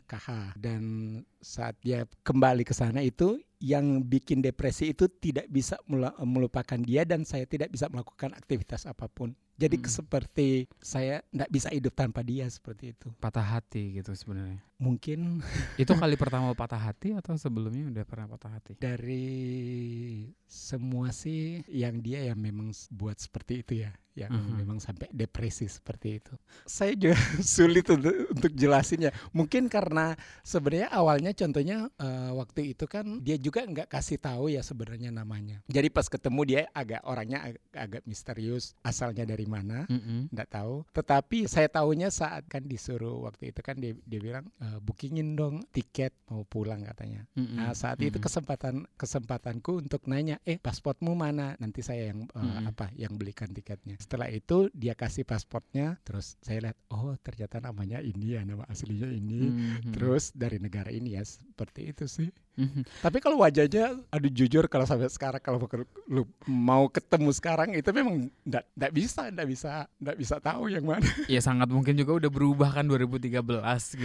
KH 0.05 0.57
dan 0.61 0.83
saat 1.41 1.77
dia 1.81 2.05
kembali 2.23 2.63
ke 2.63 2.73
sana 2.73 3.01
itu 3.01 3.37
yang 3.57 4.05
bikin 4.05 4.45
depresi 4.45 4.93
itu 4.93 5.09
tidak 5.09 5.49
bisa 5.49 5.81
melupakan 6.21 6.77
dia 6.77 7.09
dan 7.09 7.25
saya 7.25 7.49
tidak 7.49 7.73
bisa 7.73 7.89
melakukan 7.89 8.37
aktivitas 8.37 8.85
apa 8.85 9.09
pun. 9.09 9.33
Jadi 9.57 9.81
Mm. 9.81 9.89
seperti 9.89 10.49
saya 10.77 11.25
tidak 11.33 11.49
bisa 11.49 11.73
hidup 11.73 11.97
tanpa 11.97 12.21
dia 12.21 12.45
seperti 12.45 12.93
itu. 12.93 13.09
Patah 13.17 13.57
hati 13.57 13.97
gitu 13.97 14.13
sebenarnya. 14.13 14.61
Mungkin 14.77 15.41
Itu 15.81 15.97
kali 15.97 16.21
pertama 16.21 16.53
patah 16.53 16.77
hati 16.77 17.17
atau 17.17 17.33
sebelumnya 17.41 17.89
udah 17.89 18.05
pernah 18.05 18.29
patah 18.29 18.53
hati? 18.53 18.77
dari 18.77 19.25
semua 20.45 21.11
sih 21.11 21.65
yang 21.67 21.99
dia 22.01 22.23
yang 22.23 22.39
memang 22.39 22.71
buat 22.93 23.17
seperti 23.17 23.65
itu 23.65 23.73
ya, 23.83 23.91
yang 24.15 24.31
Mhm. 24.33 24.61
memang 24.63 24.79
sampai 24.79 25.09
depresi 25.11 25.67
seperti 25.67 26.21
itu. 26.21 26.33
Saya 26.65 26.93
juga 26.93 27.17
sulit 27.41 27.89
untuk, 27.89 28.13
untuk 28.31 28.53
jelasinnya. 28.53 29.11
Mungkin 29.33 29.67
karena 29.67 30.15
sebenarnya 30.41 30.93
awalnya 30.93 31.33
contohnya 31.37 31.93
uh, 32.01 32.33
waktu 32.41 32.73
itu 32.73 32.89
kan 32.89 33.21
dia 33.21 33.37
juga 33.37 33.63
nggak 33.63 33.93
kasih 33.93 34.17
tahu 34.17 34.49
ya 34.49 34.65
sebenarnya 34.65 35.13
namanya. 35.13 35.61
Jadi 35.69 35.89
pas 35.93 36.09
ketemu 36.09 36.41
dia 36.49 36.61
agak 36.73 37.05
orangnya 37.05 37.45
ag 37.45 37.57
agak 37.77 38.03
misterius 38.09 38.73
asalnya 38.81 39.29
dari 39.29 39.45
mana, 39.45 39.85
nggak 39.87 39.93
mm 39.93 40.33
-hmm. 40.33 40.47
tahu. 40.49 40.75
Tetapi 40.97 41.39
saya 41.45 41.69
tahunya 41.69 42.09
saat 42.09 42.49
kan 42.49 42.65
disuruh 42.65 43.29
waktu 43.29 43.53
itu 43.53 43.61
kan 43.61 43.77
dia 43.77 43.93
dia 44.09 44.21
bilang 44.23 44.49
uh, 44.63 44.81
bookingin 44.81 45.37
dong 45.37 45.61
tiket 45.75 46.17
mau 46.33 46.47
pulang 46.49 46.87
katanya. 46.87 47.29
Mm 47.37 47.45
-hmm. 47.45 47.57
Nah 47.61 47.71
saat 47.77 47.99
mm 47.99 48.03
-hmm. 48.03 48.11
itu 48.15 48.19
kesempatan 48.23 48.75
kesempatanku 48.97 49.85
untuk 49.85 50.09
nanya, 50.09 50.41
eh 50.47 50.57
pasportmu 50.57 51.13
mana? 51.13 51.59
Nanti 51.61 51.85
saya 51.85 52.15
yang 52.15 52.25
uh, 52.33 52.41
mm 52.41 52.49
-hmm. 52.49 52.71
apa 52.73 52.87
yang 52.97 53.13
belikan 53.19 53.53
tiketnya. 53.53 53.99
Setelah 54.01 54.31
itu 54.33 54.73
dia 54.73 54.97
kasih 54.97 55.27
pasportnya, 55.27 55.99
terus 56.07 56.41
saya 56.41 56.71
lihat 56.71 56.79
oh 56.95 57.13
ternyata 57.21 57.61
namanya 57.61 57.99
ini 58.01 58.39
ya 58.39 58.43
nama 58.47 58.65
aslinya 58.71 59.11
ini. 59.11 59.41
Mm 59.51 59.57
-hmm. 59.59 59.93
Terus 59.93 60.33
dari 60.33 60.63
negara 60.63 60.89
ini 60.89 61.16
ya 61.17 61.25
seperti 61.25 61.97
itu 61.97 62.05
sih. 62.05 62.29
Mm-hmm. 62.57 63.05
Tapi 63.05 63.19
kalau 63.21 63.45
wajahnya, 63.45 64.01
aduh 64.09 64.33
jujur 64.33 64.65
kalau 64.69 64.89
sampai 64.89 65.13
sekarang 65.13 65.45
kalau 65.45 65.61
lu 66.09 66.25
mau 66.49 66.89
ketemu 66.89 67.29
sekarang 67.37 67.77
itu 67.77 67.89
memang 67.93 68.33
tidak 68.45 68.93
bisa, 68.97 69.29
tidak 69.29 69.47
bisa, 69.53 69.73
tidak 70.01 70.17
bisa 70.17 70.37
tahu 70.41 70.73
yang 70.73 70.85
mana. 70.89 71.05
Ya 71.29 71.45
sangat 71.45 71.69
mungkin 71.69 71.97
juga 72.01 72.17
udah 72.17 72.31
berubah 72.33 72.73
kan 72.73 72.89
2013 72.89 73.45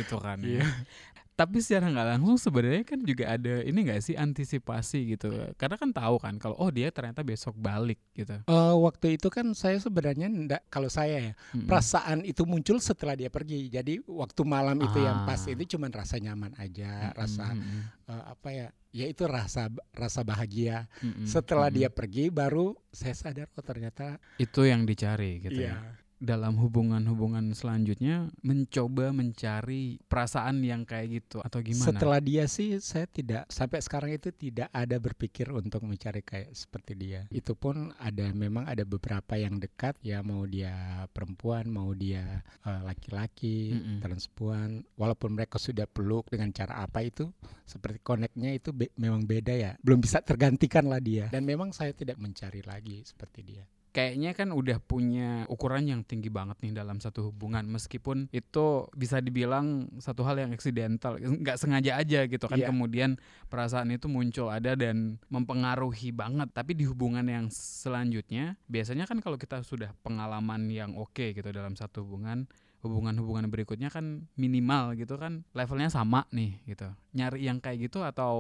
gitu 0.04 0.16
kan. 0.20 0.40
Iya. 0.44 0.68
Tapi 1.42 1.58
secara 1.58 1.90
nggak 1.90 2.08
langsung 2.14 2.38
sebenarnya 2.38 2.86
kan 2.86 3.02
juga 3.02 3.34
ada 3.34 3.66
ini 3.66 3.80
nggak 3.82 3.98
sih 4.06 4.14
antisipasi 4.14 5.18
gitu. 5.18 5.34
Karena 5.58 5.74
kan 5.82 5.90
tahu 5.90 6.22
kan 6.22 6.38
kalau 6.38 6.54
oh 6.62 6.70
dia 6.70 6.94
ternyata 6.94 7.26
besok 7.26 7.58
balik 7.58 7.98
gitu. 8.14 8.38
Uh, 8.46 8.78
waktu 8.86 9.18
itu 9.18 9.34
kan 9.34 9.50
saya 9.58 9.82
sebenarnya 9.82 10.30
enggak 10.30 10.62
kalau 10.70 10.86
saya 10.86 11.18
ya 11.18 11.34
mm-hmm. 11.34 11.66
perasaan 11.66 12.22
itu 12.30 12.46
muncul 12.46 12.78
setelah 12.78 13.18
dia 13.18 13.34
pergi. 13.34 13.74
Jadi 13.74 14.06
waktu 14.06 14.42
malam 14.46 14.78
itu 14.86 15.02
ah. 15.02 15.06
yang 15.10 15.18
pas 15.26 15.42
itu 15.50 15.66
cuma 15.74 15.90
rasa 15.90 16.22
nyaman 16.22 16.54
aja, 16.62 17.10
mm-hmm. 17.10 17.18
rasa 17.18 17.46
uh, 18.06 18.24
apa 18.38 18.50
ya? 18.54 18.70
Ya 18.92 19.08
itu 19.08 19.24
rasa 19.24 19.72
rasa 19.98 20.22
bahagia. 20.22 20.86
Mm-hmm. 21.02 21.26
Setelah 21.26 21.74
mm-hmm. 21.74 21.80
dia 21.82 21.90
pergi 21.90 22.30
baru 22.30 22.78
saya 22.94 23.18
sadar 23.18 23.48
oh 23.58 23.66
ternyata 23.66 24.20
itu 24.38 24.68
yang 24.68 24.86
dicari 24.86 25.40
gitu 25.42 25.64
yeah. 25.64 25.80
ya 25.80 26.01
dalam 26.22 26.54
hubungan-hubungan 26.62 27.50
selanjutnya 27.58 28.30
mencoba 28.46 29.10
mencari 29.10 29.98
perasaan 30.06 30.62
yang 30.62 30.86
kayak 30.86 31.20
gitu 31.26 31.42
atau 31.42 31.60
gimana? 31.66 31.90
Setelah 31.90 32.22
dia 32.22 32.46
sih 32.46 32.78
saya 32.78 33.10
tidak 33.10 33.50
sampai 33.50 33.82
sekarang 33.82 34.14
itu 34.14 34.30
tidak 34.30 34.70
ada 34.70 35.02
berpikir 35.02 35.50
untuk 35.50 35.82
mencari 35.90 36.22
kayak 36.22 36.54
seperti 36.54 36.94
dia. 36.94 37.26
Itu 37.34 37.58
pun 37.58 37.90
ada 37.98 38.30
memang 38.32 38.70
ada 38.70 38.86
beberapa 38.86 39.34
yang 39.34 39.58
dekat 39.58 39.98
ya 40.06 40.22
mau 40.22 40.46
dia 40.46 41.04
perempuan 41.10 41.66
mau 41.74 41.90
dia 41.98 42.46
uh, 42.70 42.82
laki-laki 42.86 43.74
mm 43.74 43.82
-mm. 43.82 43.98
transpuan 44.06 44.86
walaupun 44.94 45.34
mereka 45.34 45.58
sudah 45.58 45.90
peluk 45.90 46.30
dengan 46.30 46.54
cara 46.54 46.86
apa 46.86 47.02
itu 47.02 47.34
seperti 47.66 48.04
koneknya 48.06 48.54
itu 48.54 48.70
be 48.76 48.94
memang 49.00 49.26
beda 49.26 49.54
ya 49.56 49.72
belum 49.82 50.04
bisa 50.04 50.22
tergantikan 50.22 50.86
lah 50.86 51.02
dia 51.02 51.32
dan 51.34 51.48
memang 51.48 51.74
saya 51.74 51.96
tidak 51.96 52.20
mencari 52.20 52.62
lagi 52.62 53.02
seperti 53.02 53.40
dia 53.42 53.64
kayaknya 53.92 54.32
kan 54.32 54.56
udah 54.56 54.80
punya 54.80 55.44
ukuran 55.52 55.84
yang 55.88 56.02
tinggi 56.08 56.32
banget 56.32 56.58
nih 56.64 56.72
dalam 56.76 56.98
satu 57.04 57.32
hubungan. 57.32 57.68
Meskipun 57.68 58.32
itu 58.32 58.88
bisa 58.96 59.20
dibilang 59.20 59.92
satu 60.00 60.24
hal 60.24 60.40
yang 60.40 60.52
eksidental 60.56 61.20
nggak 61.20 61.60
sengaja 61.60 62.00
aja 62.00 62.26
gitu 62.26 62.48
kan. 62.48 62.58
Yeah. 62.58 62.72
kemudian 62.72 63.20
perasaan 63.52 63.92
itu 63.92 64.08
muncul 64.08 64.48
ada 64.48 64.74
dan 64.80 65.20
mempengaruhi 65.28 66.16
banget. 66.16 66.50
Tapi 66.56 66.74
di 66.74 66.88
hubungan 66.88 67.28
yang 67.28 67.52
selanjutnya 67.52 68.56
biasanya 68.72 69.06
kan 69.06 69.20
kalau 69.20 69.36
kita 69.36 69.62
sudah 69.62 69.92
pengalaman 70.02 70.72
yang 70.72 70.96
oke 70.96 71.12
okay 71.12 71.36
gitu 71.36 71.52
dalam 71.52 71.76
satu 71.76 72.08
hubungan 72.08 72.48
hubungan-hubungan 72.82 73.48
berikutnya 73.48 73.94
kan 73.94 74.26
minimal 74.36 74.98
gitu 74.98 75.16
kan 75.18 75.46
levelnya 75.54 75.90
sama 75.94 76.26
nih 76.34 76.58
gitu. 76.66 76.90
Nyari 77.14 77.46
yang 77.46 77.62
kayak 77.62 77.90
gitu 77.90 78.02
atau 78.02 78.34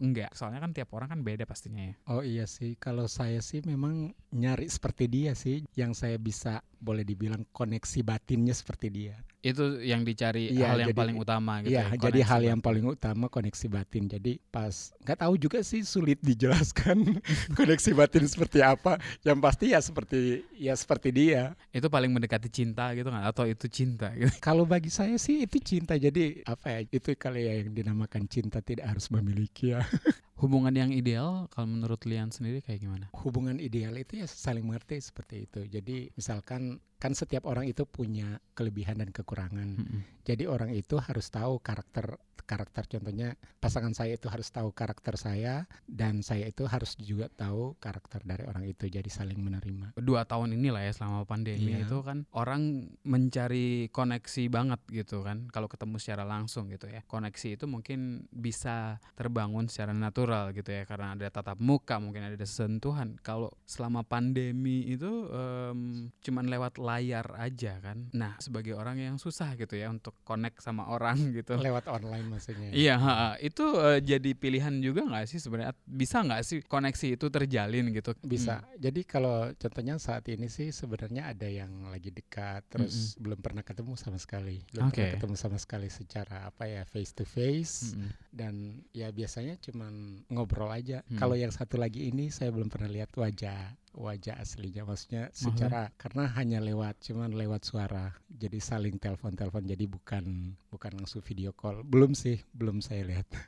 enggak? 0.00 0.32
Soalnya 0.32 0.64
kan 0.64 0.72
tiap 0.72 0.90
orang 0.96 1.12
kan 1.12 1.20
beda 1.20 1.44
pastinya 1.44 1.84
ya. 1.84 1.94
Oh 2.08 2.24
iya 2.24 2.44
sih 2.48 2.74
kalau 2.80 3.04
saya 3.06 3.44
sih 3.44 3.60
memang 3.64 4.16
nyari 4.32 4.66
seperti 4.66 5.04
dia 5.06 5.32
sih. 5.36 5.64
Yang 5.76 5.92
saya 6.00 6.16
bisa 6.16 6.64
boleh 6.80 7.04
dibilang 7.04 7.44
koneksi 7.52 8.00
batinnya 8.02 8.56
seperti 8.56 8.88
dia. 8.88 9.16
Itu 9.40 9.80
yang 9.80 10.04
dicari 10.04 10.52
ya, 10.52 10.76
hal 10.76 10.84
yang 10.84 10.92
jadi, 10.92 11.00
paling 11.00 11.16
utama 11.16 11.64
gitu 11.64 11.72
iya, 11.72 11.88
ya, 11.88 11.96
ya 11.96 12.00
jadi 12.08 12.20
hal 12.28 12.40
yang 12.44 12.60
paling 12.60 12.84
utama 12.84 13.28
koneksi 13.32 13.66
batin. 13.72 14.04
Jadi 14.08 14.36
pas 14.52 14.92
nggak 15.00 15.18
tahu 15.20 15.34
juga 15.40 15.64
sih 15.64 15.80
sulit 15.80 16.20
dijelaskan 16.20 17.20
koneksi 17.58 17.90
batin 17.96 18.24
seperti 18.28 18.60
apa. 18.60 19.00
Yang 19.24 19.38
pasti 19.40 19.64
ya 19.72 19.80
seperti 19.80 20.44
ya 20.56 20.76
seperti 20.76 21.08
dia. 21.12 21.56
Itu 21.72 21.88
paling 21.88 22.12
mendekati 22.12 22.52
cinta 22.52 22.92
gitu 22.92 23.08
nggak? 23.08 23.32
Atau 23.32 23.48
itu 23.48 23.68
cinta 23.72 24.12
gitu? 24.12 24.32
Kalau 24.44 24.68
bagi 24.68 24.92
saya 24.92 25.16
sih 25.16 25.44
itu 25.44 25.56
cinta. 25.60 25.96
Jadi 25.96 26.44
apa 26.44 26.76
ya 26.76 26.80
itu 26.84 27.08
kali 27.16 27.48
ya 27.48 27.52
yang 27.64 27.72
dinamakan 27.72 28.28
cinta 28.28 28.60
tidak 28.60 28.92
harus 28.92 29.08
memiliki 29.08 29.72
ya 29.72 29.80
Hubungan 30.40 30.72
yang 30.72 30.88
ideal 30.88 31.52
kalau 31.52 31.68
menurut 31.68 32.00
Lian 32.08 32.32
sendiri 32.32 32.64
kayak 32.64 32.80
gimana? 32.80 33.12
Hubungan 33.12 33.60
ideal 33.60 33.92
itu 34.00 34.24
ya 34.24 34.26
saling 34.26 34.64
mengerti 34.64 34.96
seperti 34.96 35.44
itu. 35.44 35.68
Jadi 35.68 36.08
misalkan 36.16 36.80
kan 37.00 37.16
setiap 37.16 37.48
orang 37.48 37.64
itu 37.64 37.88
punya 37.88 38.38
kelebihan 38.52 39.00
dan 39.00 39.10
kekurangan. 39.10 39.68
Mm 39.80 39.84
-hmm. 39.88 40.00
Jadi 40.28 40.44
orang 40.44 40.70
itu 40.76 41.00
harus 41.00 41.32
tahu 41.32 41.58
karakter 41.64 42.20
karakter 42.50 42.82
contohnya 42.90 43.38
pasangan 43.62 43.94
saya 43.94 44.18
itu 44.18 44.26
harus 44.26 44.50
tahu 44.50 44.74
karakter 44.74 45.14
saya 45.14 45.70
dan 45.86 46.26
saya 46.26 46.50
itu 46.50 46.66
harus 46.66 46.98
juga 46.98 47.30
tahu 47.30 47.78
karakter 47.78 48.26
dari 48.26 48.42
orang 48.42 48.66
itu 48.66 48.90
jadi 48.90 49.06
saling 49.06 49.38
menerima 49.38 49.94
dua 50.02 50.26
tahun 50.26 50.58
inilah 50.58 50.82
ya 50.82 50.90
selama 50.90 51.22
pandemi 51.30 51.78
yeah. 51.78 51.86
itu 51.86 52.02
kan 52.02 52.26
orang 52.34 52.90
mencari 53.06 53.86
koneksi 53.94 54.50
banget 54.50 54.82
gitu 54.90 55.22
kan 55.22 55.46
kalau 55.54 55.70
ketemu 55.70 56.02
secara 56.02 56.26
langsung 56.26 56.66
gitu 56.74 56.90
ya 56.90 57.06
koneksi 57.06 57.54
itu 57.54 57.70
mungkin 57.70 58.26
bisa 58.34 58.98
terbangun 59.14 59.70
secara 59.70 59.94
natural 59.94 60.50
gitu 60.50 60.74
ya 60.74 60.82
karena 60.82 61.14
ada 61.14 61.30
tatap 61.30 61.62
muka 61.62 62.02
mungkin 62.02 62.26
ada 62.26 62.36
sentuhan 62.42 63.14
kalau 63.22 63.54
selama 63.62 64.02
pandemi 64.02 64.90
itu 64.90 65.30
um, 65.30 66.10
cuman 66.18 66.50
lewat 66.50 66.82
layar 66.90 67.38
aja 67.38 67.78
kan 67.78 68.10
nah 68.10 68.34
sebagai 68.42 68.74
orang 68.74 68.98
yang 68.98 69.16
susah 69.16 69.54
gitu 69.54 69.78
ya 69.78 69.86
untuk 69.92 70.18
connect 70.26 70.58
sama 70.58 70.90
orang 70.90 71.16
gitu 71.38 71.60
lewat 71.70 71.86
online 71.86 72.26
maksudnya. 72.26 72.70
Iya, 72.72 72.94
ha, 72.96 73.14
itu 73.38 73.62
uh, 73.76 74.00
jadi 74.00 74.30
pilihan 74.32 74.72
juga 74.80 75.04
nggak 75.06 75.26
sih 75.28 75.38
sebenarnya? 75.38 75.76
Bisa 75.84 76.24
nggak 76.24 76.42
sih 76.42 76.58
koneksi 76.64 77.06
itu 77.20 77.26
terjalin 77.28 77.92
gitu? 77.92 78.16
Bisa. 78.24 78.64
Hmm. 78.64 78.80
Jadi 78.80 79.00
kalau 79.04 79.52
contohnya 79.54 79.94
saat 80.00 80.24
ini 80.32 80.48
sih 80.48 80.72
sebenarnya 80.72 81.30
ada 81.30 81.46
yang 81.46 81.92
lagi 81.92 82.10
dekat, 82.10 82.66
terus 82.72 82.94
mm 82.94 83.00
-hmm. 83.04 83.22
belum 83.22 83.38
pernah 83.44 83.62
ketemu 83.62 83.92
sama 83.94 84.18
sekali, 84.18 84.64
belum 84.72 84.88
okay. 84.88 84.96
pernah 84.96 85.14
ketemu 85.20 85.36
sama 85.36 85.58
sekali 85.60 85.88
secara 85.92 86.48
apa 86.48 86.64
ya 86.66 86.82
face 86.88 87.12
to 87.12 87.24
face, 87.28 87.94
mm 87.94 88.00
-hmm. 88.00 88.10
dan 88.32 88.54
ya 88.90 89.08
biasanya 89.12 89.60
cuman 89.60 90.24
ngobrol 90.32 90.72
aja. 90.72 91.04
Mm. 91.06 91.18
Kalau 91.20 91.36
yang 91.36 91.52
satu 91.52 91.76
lagi 91.76 92.08
ini 92.08 92.32
saya 92.32 92.50
belum 92.50 92.72
pernah 92.72 92.90
lihat 92.90 93.12
wajah 93.14 93.76
wajah 93.94 94.38
aslinya. 94.38 94.86
Maksudnya 94.86 95.30
secara 95.34 95.90
karena 95.98 96.30
hanya 96.38 96.58
lewat 96.62 97.02
cuman 97.02 97.34
lewat 97.34 97.66
suara. 97.66 98.14
Jadi 98.30 98.58
saling 98.62 98.96
telepon 98.96 99.34
telepon 99.34 99.66
jadi 99.66 99.84
bukan 99.86 100.54
bukan 100.70 100.92
langsung 100.98 101.22
video 101.22 101.50
call. 101.54 101.82
Belum 101.82 102.14
sih 102.14 102.38
belum 102.54 102.82
saya 102.82 103.06
lihat. 103.06 103.26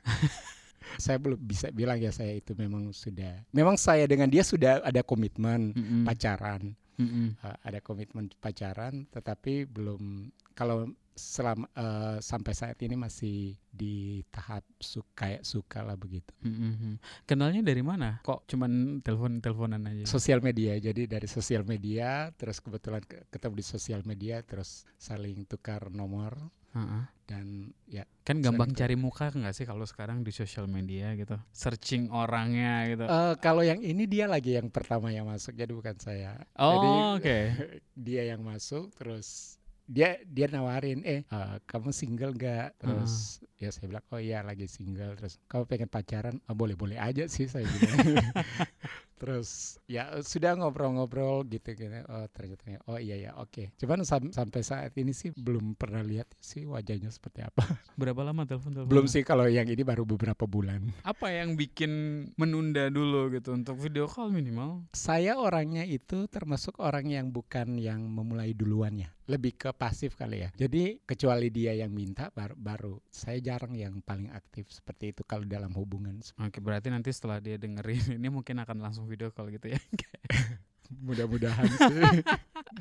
Saya 0.99 1.17
belum 1.17 1.41
bisa 1.41 1.73
bilang 1.73 1.97
ya 1.97 2.13
saya 2.13 2.37
itu 2.37 2.53
memang 2.53 2.93
sudah 2.93 3.41
memang 3.49 3.81
saya 3.81 4.05
dengan 4.05 4.29
dia 4.29 4.45
sudah 4.45 4.77
ada 4.85 5.01
komitmen 5.01 5.73
mm 5.73 5.81
-hmm. 5.81 6.01
pacaran. 6.05 6.77
Mm 7.01 7.07
-hmm. 7.09 7.27
uh, 7.41 7.57
ada 7.65 7.79
komitmen 7.81 8.29
pacaran 8.37 9.09
tetapi 9.09 9.65
belum 9.65 10.29
kalau 10.53 10.93
selama 11.13 11.69
uh, 11.77 12.17
sampai 12.17 12.53
saat 12.57 12.77
ini 12.81 12.97
masih 12.97 13.53
di 13.69 14.21
tahap 14.29 14.65
suka 14.81 15.09
kayak 15.13 15.43
suka 15.45 15.85
lah 15.85 15.97
begitu. 15.97 16.29
Mm-hmm. 16.45 17.25
Kenalnya 17.29 17.61
dari 17.61 17.81
mana? 17.85 18.21
Kok 18.25 18.49
cuman 18.49 19.01
telepon 19.05 19.41
teleponan 19.41 19.85
aja? 19.89 20.05
Sosial 20.09 20.41
media. 20.41 20.77
Jadi 20.77 21.05
dari 21.05 21.25
sosial 21.29 21.65
media, 21.65 22.29
terus 22.33 22.61
kebetulan 22.61 23.01
ketemu 23.29 23.53
di 23.61 23.65
sosial 23.65 24.01
media, 24.05 24.41
terus 24.41 24.85
saling 24.97 25.45
tukar 25.45 25.89
nomor. 25.93 26.37
Uh-uh. 26.73 27.05
Dan 27.29 27.69
ya 27.85 28.01
kan 28.25 28.41
gampang 28.41 28.73
cari 28.73 28.97
muka 28.97 29.29
nggak 29.29 29.53
sih 29.53 29.63
kalau 29.63 29.85
sekarang 29.85 30.25
di 30.25 30.33
sosial 30.33 30.65
media 30.65 31.13
gitu, 31.13 31.37
searching 31.53 32.09
orangnya 32.09 32.89
gitu. 32.89 33.05
Uh, 33.05 33.37
kalau 33.37 33.61
yang 33.61 33.79
ini 33.79 34.09
dia 34.09 34.25
lagi 34.25 34.57
yang 34.57 34.73
pertama 34.73 35.13
yang 35.13 35.29
masuk, 35.29 35.53
jadi 35.53 35.69
bukan 35.69 35.95
saya. 36.01 36.41
Oh 36.57 37.15
oke. 37.15 37.21
Okay. 37.21 37.43
dia 38.09 38.25
yang 38.33 38.41
masuk, 38.41 38.89
terus 38.97 39.61
dia 39.93 40.17
dia 40.25 40.49
nawarin 40.49 41.05
eh 41.05 41.21
uh, 41.29 41.61
kamu 41.69 41.93
single 41.93 42.33
gak 42.33 42.73
terus 42.81 43.45
uh. 43.45 43.61
ya 43.61 43.69
saya 43.69 43.93
bilang 43.93 44.05
oh 44.09 44.17
iya 44.17 44.41
lagi 44.41 44.65
single. 44.65 45.13
Terus 45.13 45.37
kamu 45.45 45.63
pengen 45.69 45.89
pacaran? 45.93 46.35
Oh, 46.49 46.57
boleh 46.57 46.73
boleh 46.73 46.97
aja 46.97 47.29
sih 47.29 47.45
saya 47.45 47.69
bilang 47.69 48.01
terus 49.23 49.79
ya 49.87 50.19
sudah 50.19 50.51
ngobrol-ngobrol 50.59 51.47
gitu 51.47 51.71
gitu. 51.71 52.03
Oh 52.11 52.27
ternyata 52.27 52.83
oh 52.91 52.99
iya 52.99 53.15
ya 53.15 53.31
oke. 53.39 53.71
Cuman 53.79 54.03
sam 54.03 54.35
sampai 54.35 54.59
saat 54.67 54.91
ini 54.99 55.15
sih 55.15 55.31
belum 55.31 55.79
pernah 55.79 56.03
lihat 56.03 56.27
sih 56.43 56.67
wajahnya 56.67 57.07
seperti 57.07 57.47
apa. 57.47 57.63
Berapa 57.99 58.19
lama 58.27 58.43
telepon 58.43 58.75
telepon? 58.75 58.91
Belum 58.91 59.07
sih 59.07 59.23
kalau 59.23 59.47
yang 59.47 59.71
ini 59.71 59.79
baru 59.79 60.03
beberapa 60.03 60.43
bulan. 60.43 60.91
Apa 61.07 61.31
yang 61.31 61.55
bikin 61.55 62.27
menunda 62.35 62.91
dulu 62.91 63.31
gitu 63.31 63.55
untuk 63.55 63.79
video 63.79 64.11
call 64.11 64.27
minimal? 64.27 64.83
Saya 64.91 65.39
orangnya 65.39 65.87
itu 65.87 66.27
termasuk 66.27 66.83
orang 66.83 67.07
yang 67.07 67.31
bukan 67.31 67.79
yang 67.79 68.03
memulai 68.03 68.51
duluan 68.51 68.99
ya. 68.99 69.07
Lebih 69.23 69.55
ke 69.55 69.69
pasif 69.71 70.19
kali 70.19 70.43
ya. 70.43 70.49
Jadi 70.51 70.99
kecuali 71.07 71.47
dia 71.47 71.71
yang 71.71 71.95
minta 71.95 72.27
baru, 72.35 72.59
baru 72.59 72.95
saya 73.07 73.39
jarang 73.39 73.71
yang 73.71 74.03
paling 74.03 74.27
aktif 74.35 74.67
seperti 74.67 75.15
itu 75.15 75.23
kalau 75.23 75.47
dalam 75.47 75.71
hubungan. 75.79 76.19
Oke, 76.43 76.59
berarti 76.59 76.91
nanti 76.91 77.07
setelah 77.15 77.39
dia 77.39 77.55
dengerin 77.55 78.03
ini 78.19 78.27
mungkin 78.27 78.59
akan 78.59 78.83
langsung 78.83 79.07
video 79.13 79.29
call 79.29 79.53
gitu 79.53 79.69
ya. 79.69 79.79
Mudah-mudahan 81.05 81.69
sih. 81.69 82.25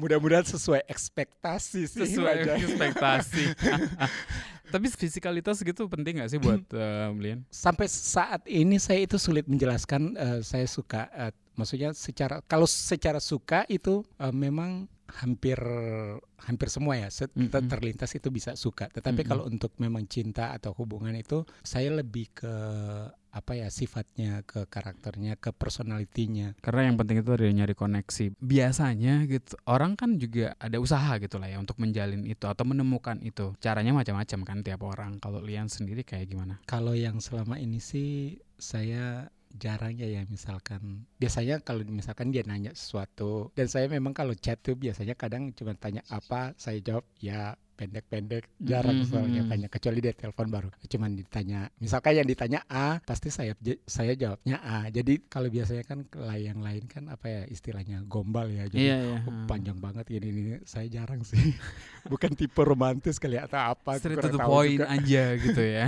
Mudah-mudahan 0.01 0.45
sesuai 0.49 0.85
ekspektasi 0.89 1.89
sih. 1.89 2.01
Sesuai 2.01 2.49
ekspektasi. 2.61 3.45
Tapi 4.73 4.89
fisikalitas 4.89 5.61
gitu 5.61 5.85
penting 5.85 6.21
gak 6.21 6.33
sih 6.33 6.41
buat 6.41 6.65
uh, 6.73 7.13
Sampai 7.53 7.89
saat 7.89 8.41
ini 8.49 8.81
saya 8.81 9.05
itu 9.05 9.21
sulit 9.21 9.45
menjelaskan. 9.45 10.17
Uh, 10.17 10.41
saya 10.41 10.65
suka, 10.65 11.09
uh, 11.13 11.33
maksudnya 11.57 11.93
secara 11.93 12.41
kalau 12.49 12.65
secara 12.65 13.21
suka 13.21 13.69
itu 13.69 14.01
uh, 14.17 14.33
memang 14.33 14.89
hampir 15.21 15.61
hampir 16.43 16.69
semua 16.73 16.97
ya 16.97 17.09
set, 17.13 17.31
mm 17.37 17.53
-hmm. 17.53 17.69
terlintas 17.69 18.11
itu 18.17 18.33
bisa 18.33 18.57
suka. 18.57 18.89
Tetapi 18.89 19.13
mm 19.13 19.23
-hmm. 19.23 19.31
kalau 19.31 19.45
untuk 19.47 19.73
memang 19.77 20.09
cinta 20.09 20.57
atau 20.57 20.73
hubungan 20.73 21.13
itu 21.13 21.45
saya 21.61 21.93
lebih 21.93 22.33
ke 22.33 22.55
apa 23.33 23.57
ya 23.57 23.73
sifatnya, 23.73 24.45
ke 24.45 24.69
karakternya, 24.69 25.41
ke 25.41 25.57
personalitinya. 25.57 26.53
Karena 26.61 26.93
yang 26.93 27.01
penting 27.01 27.25
itu 27.25 27.33
ada 27.33 27.49
nyari 27.49 27.73
koneksi. 27.73 28.37
Biasanya 28.37 29.25
gitu 29.25 29.57
orang 29.65 29.97
kan 29.97 30.21
juga 30.21 30.53
ada 30.61 30.77
usaha 30.77 31.17
gitu 31.17 31.41
lah 31.41 31.49
ya 31.49 31.57
untuk 31.57 31.81
menjalin 31.81 32.29
itu 32.29 32.45
atau 32.45 32.65
menemukan 32.69 33.17
itu. 33.25 33.57
Caranya 33.57 33.97
macam-macam 33.97 34.41
kan 34.45 34.59
tiap 34.61 34.85
orang. 34.85 35.17
Kalau 35.17 35.41
Lian 35.41 35.73
sendiri 35.73 36.05
kayak 36.05 36.29
gimana? 36.29 36.61
Kalau 36.69 36.93
yang 36.93 37.25
selama 37.25 37.57
ini 37.57 37.81
sih 37.81 38.37
saya 38.61 39.33
jarang 39.59 39.97
ya 39.97 40.09
ya 40.09 40.23
misalkan 40.29 41.05
biasanya 41.21 41.61
kalau 41.61 41.85
misalkan 41.89 42.33
dia 42.33 42.45
nanya 42.45 42.73
sesuatu 42.73 43.53
dan 43.57 43.69
saya 43.69 43.89
memang 43.89 44.13
kalau 44.17 44.33
chat 44.37 44.61
tuh 44.61 44.77
biasanya 44.77 45.17
kadang 45.17 45.53
cuma 45.53 45.77
tanya 45.77 46.01
apa 46.09 46.57
saya 46.57 46.81
jawab 46.81 47.05
ya 47.21 47.57
pendek-pendek 47.75 48.47
jarang 48.61 49.03
mm 49.03 49.05
-hmm. 49.05 49.11
soalnya 49.11 49.43
tanya 49.49 49.69
kecuali 49.69 49.99
dia 49.99 50.15
telepon 50.15 50.49
baru. 50.49 50.69
Cuman 50.87 51.17
ditanya 51.17 51.69
misalkan 51.81 52.19
yang 52.19 52.29
ditanya 52.29 52.61
A 52.69 53.01
pasti 53.03 53.29
saya 53.33 53.57
saya 53.87 54.13
jawabnya 54.15 54.61
A. 54.63 54.89
Jadi 54.93 55.27
kalau 55.27 55.49
biasanya 55.49 55.85
kan 55.85 56.05
yang 56.37 56.61
lain 56.61 56.85
kan 56.87 57.09
apa 57.09 57.27
ya 57.29 57.43
istilahnya 57.49 58.05
gombal 58.07 58.49
ya. 58.49 58.69
Jadi 58.69 58.85
yeah, 58.85 59.01
yeah. 59.01 59.21
Oh, 59.29 59.47
panjang 59.47 59.79
banget 59.79 60.09
ini 60.13 60.29
ini 60.29 60.43
saya 60.67 60.87
jarang 60.89 61.23
sih. 61.23 61.41
Bukan 62.13 62.35
tipe 62.35 62.63
romantis 62.63 63.17
kali 63.23 63.39
atau 63.39 63.75
apa 63.77 63.99
straight 63.99 64.19
to 64.19 64.35
the 64.35 64.41
point 64.43 64.83
juga. 64.83 64.91
aja 64.91 65.25
gitu 65.39 65.63
ya. 65.63 65.87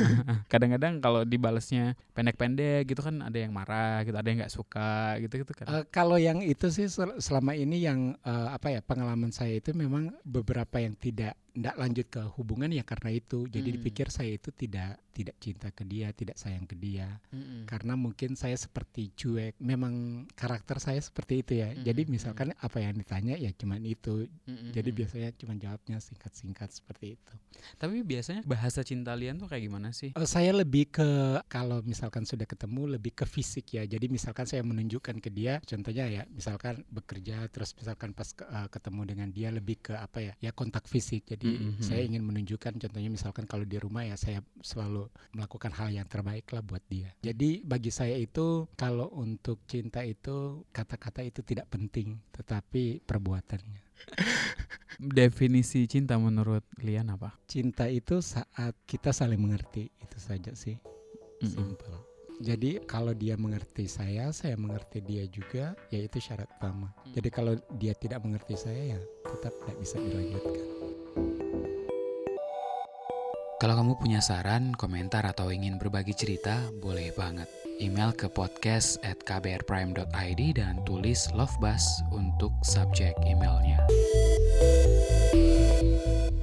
Kadang-kadang 0.52 1.00
kalau 1.00 1.24
dibalasnya 1.24 1.96
pendek-pendek 2.12 2.84
gitu 2.88 3.00
kan 3.00 3.24
ada 3.24 3.38
yang 3.40 3.50
marah 3.50 4.04
gitu 4.04 4.16
ada 4.16 4.28
yang 4.28 4.44
nggak 4.44 4.52
suka 4.52 5.16
gitu 5.24 5.40
gitu 5.40 5.52
kan. 5.56 5.66
Uh, 5.66 5.84
kalau 5.88 6.20
yang 6.20 6.44
itu 6.44 6.68
sih 6.68 6.86
selama 7.18 7.56
ini 7.56 7.80
yang 7.80 8.12
uh, 8.22 8.52
apa 8.52 8.76
ya 8.76 8.80
pengalaman 8.84 9.32
saya 9.32 9.56
itu 9.56 9.72
memang 9.72 10.12
beberapa 10.22 10.76
yang 10.78 10.94
tidak 11.00 11.23
that 11.24 11.36
tidak 11.54 11.76
lanjut 11.78 12.06
ke 12.10 12.22
hubungan 12.34 12.70
ya 12.74 12.82
karena 12.82 13.14
itu. 13.14 13.46
Jadi 13.46 13.68
hmm. 13.70 13.76
dipikir 13.78 14.10
saya 14.10 14.34
itu 14.34 14.50
tidak 14.50 14.98
tidak 15.14 15.36
cinta 15.38 15.70
ke 15.70 15.86
dia 15.86 16.10
tidak 16.10 16.34
sayang 16.34 16.66
ke 16.66 16.74
dia. 16.74 17.06
Hmm. 17.30 17.64
karena 17.70 17.94
mungkin 17.94 18.34
saya 18.34 18.58
seperti 18.58 19.14
cuek 19.14 19.54
memang 19.62 20.26
karakter 20.34 20.82
saya 20.82 20.98
seperti 20.98 21.46
itu 21.46 21.52
ya. 21.62 21.70
Hmm. 21.70 21.86
jadi 21.86 22.02
misalkan 22.10 22.50
apa 22.58 22.82
yang 22.82 22.98
ditanya 22.98 23.38
ya 23.38 23.54
cuman 23.54 23.80
itu. 23.86 24.26
Hmm. 24.50 24.74
jadi 24.74 24.90
biasanya 24.90 25.30
cuma 25.38 25.54
jawabnya 25.54 26.02
singkat-singkat 26.02 26.74
seperti 26.74 27.14
itu. 27.14 27.34
Tapi 27.78 28.02
biasanya 28.02 28.42
bahasa 28.42 28.82
cinta 28.82 29.14
lian 29.14 29.38
tuh 29.38 29.46
kayak 29.46 29.70
gimana 29.70 29.94
sih? 29.94 30.10
Uh, 30.18 30.26
saya 30.26 30.50
lebih 30.50 30.90
ke 30.90 31.38
kalau 31.46 31.78
misalkan 31.86 32.26
sudah 32.26 32.44
ketemu 32.48 32.98
lebih 32.98 33.14
ke 33.14 33.24
fisik 33.28 33.78
ya. 33.78 33.86
Jadi 33.86 34.10
misalkan 34.10 34.50
saya 34.50 34.66
menunjukkan 34.66 35.22
ke 35.22 35.30
dia 35.30 35.62
contohnya 35.62 36.10
ya 36.10 36.22
misalkan 36.34 36.82
bekerja 36.90 37.46
terus 37.54 37.70
misalkan 37.78 38.10
pas 38.10 38.34
uh, 38.42 38.66
ketemu 38.66 39.00
dengan 39.06 39.28
dia 39.30 39.54
lebih 39.54 39.78
ke 39.78 39.94
apa 39.94 40.18
ya? 40.18 40.32
Ya 40.42 40.50
kontak 40.50 40.90
fisik. 40.90 41.30
Jadi 41.30 41.43
jadi 41.44 41.60
mm 41.60 41.72
-hmm. 41.76 41.84
saya 41.84 42.02
ingin 42.08 42.22
menunjukkan 42.24 42.72
contohnya 42.80 43.10
misalkan 43.12 43.44
kalau 43.44 43.68
di 43.68 43.76
rumah 43.76 44.08
ya 44.08 44.16
saya 44.16 44.40
selalu 44.64 45.12
melakukan 45.36 45.76
hal 45.76 45.92
yang 45.92 46.08
terbaik 46.08 46.48
lah 46.56 46.64
buat 46.64 46.80
dia. 46.88 47.12
Jadi 47.20 47.60
bagi 47.60 47.92
saya 47.92 48.16
itu 48.16 48.64
kalau 48.80 49.12
untuk 49.12 49.60
cinta 49.68 50.00
itu 50.00 50.64
kata-kata 50.72 51.20
itu 51.20 51.44
tidak 51.44 51.68
penting, 51.68 52.16
tetapi 52.32 53.04
perbuatannya. 53.04 53.84
Definisi 55.20 55.84
cinta 55.84 56.16
menurut 56.16 56.64
Lian 56.80 57.12
apa? 57.12 57.36
Cinta 57.44 57.92
itu 57.92 58.24
saat 58.24 58.72
kita 58.88 59.12
saling 59.12 59.38
mengerti, 59.38 59.92
itu 60.00 60.16
saja 60.16 60.56
sih. 60.56 60.80
Mm 60.80 61.44
-hmm. 61.44 61.52
Simple. 61.52 62.14
Jadi 62.42 62.82
kalau 62.82 63.14
dia 63.14 63.38
mengerti 63.38 63.86
saya, 63.86 64.34
saya 64.34 64.58
mengerti 64.58 64.98
dia 64.98 65.22
juga, 65.30 65.78
ya 65.94 66.02
itu 66.02 66.18
syarat 66.18 66.50
utama. 66.58 66.90
Hmm. 66.90 67.14
Jadi 67.14 67.28
kalau 67.30 67.54
dia 67.78 67.94
tidak 67.94 68.26
mengerti 68.26 68.58
saya 68.58 68.98
ya 68.98 69.00
tetap 69.22 69.54
tidak 69.62 69.76
bisa 69.78 69.96
dilanjutkan. 70.02 70.73
Kalau 73.64 73.80
kamu 73.80 73.96
punya 73.96 74.20
saran, 74.20 74.76
komentar, 74.76 75.24
atau 75.24 75.48
ingin 75.48 75.80
berbagi 75.80 76.12
cerita, 76.12 76.60
boleh 76.84 77.14
banget. 77.16 77.48
Email 77.80 78.12
ke 78.12 78.28
podcast 78.28 79.00
at 79.00 79.16
kbrprime.id 79.24 80.42
dan 80.52 80.84
tulis 80.84 81.32
Love 81.32 81.56
Bus 81.64 82.04
untuk 82.12 82.52
subjek 82.60 83.16
emailnya. 83.24 83.80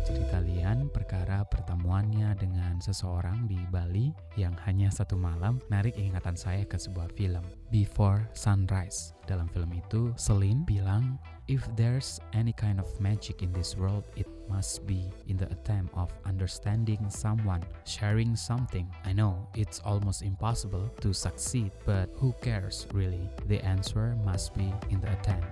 Cerita 0.02 0.42
Lian 0.42 0.90
perkara 0.90 1.46
pertemuannya 1.46 2.34
dengan 2.42 2.82
seseorang 2.82 3.46
di 3.46 3.62
Bali 3.70 4.10
yang 4.34 4.58
hanya 4.66 4.90
satu 4.90 5.14
malam 5.14 5.62
narik 5.70 5.94
ingatan 6.02 6.34
saya 6.34 6.66
ke 6.66 6.82
sebuah 6.82 7.14
film, 7.14 7.46
Before 7.70 8.26
Sunrise. 8.34 9.14
Dalam 9.30 9.46
film 9.54 9.72
itu, 9.78 10.10
Celine 10.18 10.66
bilang, 10.66 11.22
If 11.46 11.70
there's 11.78 12.18
any 12.34 12.56
kind 12.56 12.82
of 12.82 12.90
magic 12.98 13.46
in 13.46 13.54
this 13.54 13.78
world, 13.78 14.10
it 14.18 14.26
must 14.52 14.84
be 14.84 15.08
in 15.32 15.40
the 15.40 15.48
attempt 15.48 15.96
of 15.96 16.12
understanding 16.28 17.00
someone, 17.08 17.64
sharing 17.88 18.36
something. 18.36 18.84
I 19.08 19.16
know 19.16 19.48
it's 19.56 19.80
almost 19.88 20.22
impossible 20.22 20.92
to 21.00 21.16
succeed, 21.16 21.72
but 21.88 22.12
who 22.20 22.36
cares 22.44 22.86
really? 22.92 23.32
The 23.48 23.64
answer 23.64 24.20
must 24.28 24.52
be 24.54 24.68
in 24.92 25.00
the 25.00 25.16
attempt. 25.16 25.48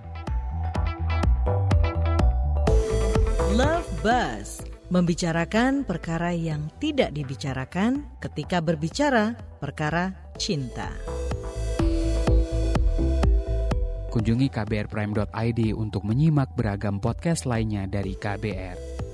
Love 3.56 3.88
Buzz 4.04 4.60
membicarakan 4.90 5.86
perkara 5.86 6.34
yang 6.34 6.68
tidak 6.82 7.14
dibicarakan 7.14 8.10
ketika 8.18 8.58
berbicara 8.58 9.38
perkara 9.62 10.34
cinta. 10.34 10.90
Kunjungi 14.10 14.50
kbrprime.id 14.50 15.60
untuk 15.78 16.02
menyimak 16.02 16.50
beragam 16.58 16.98
podcast 16.98 17.46
lainnya 17.46 17.86
dari 17.86 18.18
KBR. 18.18 19.09